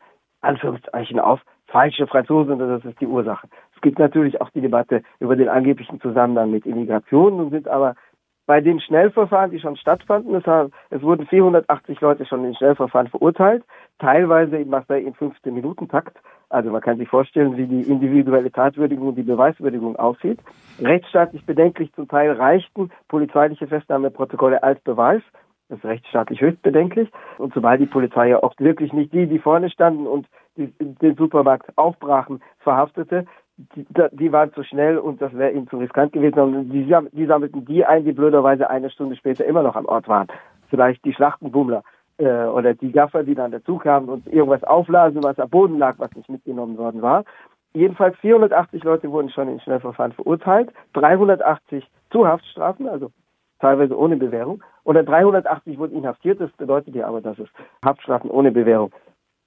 Anführungszeichen 0.41 1.19
auf 1.19 1.41
falsche 1.67 2.07
Franzosen 2.07 2.57
das 2.57 2.83
ist 2.83 2.99
die 2.99 3.07
Ursache. 3.07 3.47
Es 3.75 3.81
gibt 3.81 3.99
natürlich 3.99 4.41
auch 4.41 4.49
die 4.49 4.61
Debatte 4.61 5.03
über 5.19 5.35
den 5.35 5.49
angeblichen 5.49 6.01
Zusammenhang 6.01 6.51
mit 6.51 6.65
Immigration. 6.65 7.37
Nun 7.37 7.49
sind 7.51 7.67
aber 7.67 7.95
bei 8.49 8.61
den 8.61 8.79
Schnellverfahren, 8.79 9.51
die 9.51 9.59
schon 9.59 9.77
stattfanden, 9.77 10.33
es, 10.33 10.43
haben, 10.47 10.71
es 10.89 11.03
wurden 11.03 11.27
480 11.27 12.01
Leute 12.01 12.25
schon 12.25 12.43
in 12.45 12.55
Schnellverfahren 12.55 13.07
verurteilt, 13.07 13.63
teilweise 13.99 14.57
in 14.57 14.71
Marseille 14.71 15.03
in 15.03 15.13
15 15.13 15.53
Minuten 15.53 15.87
Takt. 15.87 16.17
Also 16.49 16.71
man 16.71 16.81
kann 16.81 16.97
sich 16.97 17.07
vorstellen, 17.07 17.57
wie 17.57 17.67
die 17.67 17.83
individuelle 17.83 18.51
Tatwürdigung 18.51 19.13
die 19.13 19.21
Beweiswürdigung 19.21 19.97
aussieht. 19.97 20.39
Rechtsstaatlich 20.81 21.45
bedenklich 21.45 21.93
zum 21.93 22.07
Teil 22.07 22.31
reichten 22.31 22.89
polizeiliche 23.07 23.67
Festnahmeprotokolle 23.67 24.63
als 24.63 24.79
Beweis. 24.79 25.21
Das 25.67 25.77
ist 25.77 25.85
rechtsstaatlich 25.85 26.41
höchst 26.41 26.63
bedenklich. 26.63 27.11
Und 27.37 27.53
zumal 27.53 27.77
die 27.77 27.85
Polizei 27.85 28.29
ja 28.29 28.41
oft 28.41 28.59
wirklich 28.59 28.93
nicht 28.93 29.13
die, 29.13 29.27
die 29.27 29.37
vorne 29.37 29.69
standen 29.69 30.07
und 30.07 30.25
den 30.57 31.15
Supermarkt 31.15 31.77
aufbrachen, 31.77 32.41
verhaftete, 32.57 33.27
die, 33.75 33.85
die 34.11 34.31
waren 34.31 34.53
zu 34.53 34.63
schnell 34.63 34.97
und 34.97 35.21
das 35.21 35.33
wäre 35.33 35.51
ihnen 35.51 35.67
zu 35.67 35.77
riskant 35.77 36.13
gewesen. 36.13 36.39
Und 36.39 36.69
die, 36.69 36.85
die 37.11 37.25
sammelten 37.25 37.65
die 37.65 37.85
ein, 37.85 38.05
die 38.05 38.13
blöderweise 38.13 38.69
eine 38.69 38.89
Stunde 38.89 39.15
später 39.15 39.45
immer 39.45 39.63
noch 39.63 39.75
am 39.75 39.85
Ort 39.85 40.07
waren. 40.07 40.27
Vielleicht 40.69 41.03
die 41.03 41.13
Schlachtenbummler 41.13 41.83
äh, 42.17 42.45
oder 42.45 42.73
die 42.73 42.91
Gaffer, 42.91 43.23
die 43.23 43.35
dann 43.35 43.51
dazu 43.51 43.77
kamen 43.77 44.09
und 44.09 44.27
irgendwas 44.27 44.63
auflasen, 44.63 45.23
was 45.23 45.39
am 45.39 45.49
Boden 45.49 45.77
lag, 45.77 45.95
was 45.99 46.13
nicht 46.15 46.29
mitgenommen 46.29 46.77
worden 46.77 47.01
war. 47.01 47.25
Jedenfalls 47.73 48.17
480 48.17 48.83
Leute 48.83 49.11
wurden 49.11 49.29
schon 49.29 49.47
in 49.47 49.59
Schnellverfahren 49.59 50.13
verurteilt, 50.13 50.71
380 50.93 51.85
zu 52.11 52.27
Haftstrafen, 52.27 52.87
also 52.87 53.11
teilweise 53.59 53.97
ohne 53.97 54.15
Bewährung, 54.17 54.63
oder 54.83 55.03
380 55.03 55.77
wurden 55.77 55.95
inhaftiert. 55.95 56.41
Das 56.41 56.51
bedeutet 56.53 56.95
ja 56.95 57.07
aber, 57.07 57.21
dass 57.21 57.37
es 57.37 57.49
Haftstrafen 57.85 58.31
ohne 58.31 58.51
Bewährung 58.51 58.91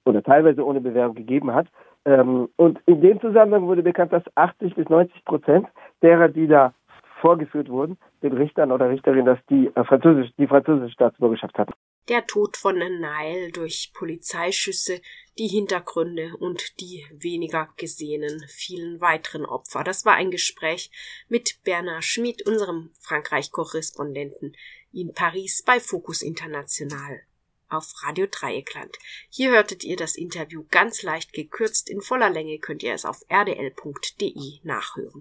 oder 0.05 0.23
teilweise 0.23 0.65
ohne 0.65 0.81
Bewährung 0.81 1.15
gegeben 1.15 1.53
hat. 1.53 1.67
Ähm, 2.05 2.49
und 2.57 2.79
in 2.85 3.01
dem 3.01 3.19
Zusammenhang 3.21 3.67
wurde 3.67 3.83
bekannt, 3.83 4.11
dass 4.11 4.23
80 4.35 4.75
bis 4.75 4.89
90 4.89 5.23
Prozent 5.25 5.67
derer, 6.01 6.27
die 6.27 6.47
da 6.47 6.73
vorgeführt 7.21 7.69
wurden, 7.69 7.97
den 8.21 8.33
Richtern 8.33 8.71
oder 8.71 8.89
Richterinnen, 8.89 9.25
dass 9.25 9.39
die, 9.49 9.71
äh, 9.73 9.83
französisch, 9.85 10.31
die 10.37 10.47
französische 10.47 10.91
Staatsbürgerschaft 10.91 11.57
hatten. 11.57 11.71
Der 12.09 12.27
Tod 12.27 12.57
von 12.57 12.77
Nile 12.77 13.51
durch 13.53 13.93
Polizeischüsse, 13.93 14.99
die 15.39 15.47
Hintergründe 15.47 16.35
und 16.37 16.81
die 16.81 17.05
weniger 17.13 17.69
gesehenen 17.77 18.43
vielen 18.49 18.99
weiteren 18.99 19.45
Opfer. 19.45 19.85
Das 19.85 20.05
war 20.05 20.15
ein 20.15 20.31
Gespräch 20.31 20.91
mit 21.29 21.61
Bernard 21.63 22.03
Schmid, 22.03 22.45
unserem 22.45 22.91
Frankreich-Korrespondenten 22.99 24.53
in 24.91 25.13
Paris 25.13 25.63
bei 25.65 25.79
Focus 25.79 26.21
International 26.21 27.21
auf 27.73 27.91
Radio 28.03 28.27
Dreieckland. 28.29 28.97
Hier 29.29 29.51
hörtet 29.51 29.83
ihr 29.83 29.97
das 29.97 30.15
Interview 30.15 30.63
ganz 30.69 31.03
leicht 31.03 31.33
gekürzt. 31.33 31.89
In 31.89 32.01
voller 32.01 32.29
Länge 32.29 32.59
könnt 32.59 32.83
ihr 32.83 32.93
es 32.93 33.05
auf 33.05 33.21
rdl.de 33.29 34.59
nachhören. 34.63 35.11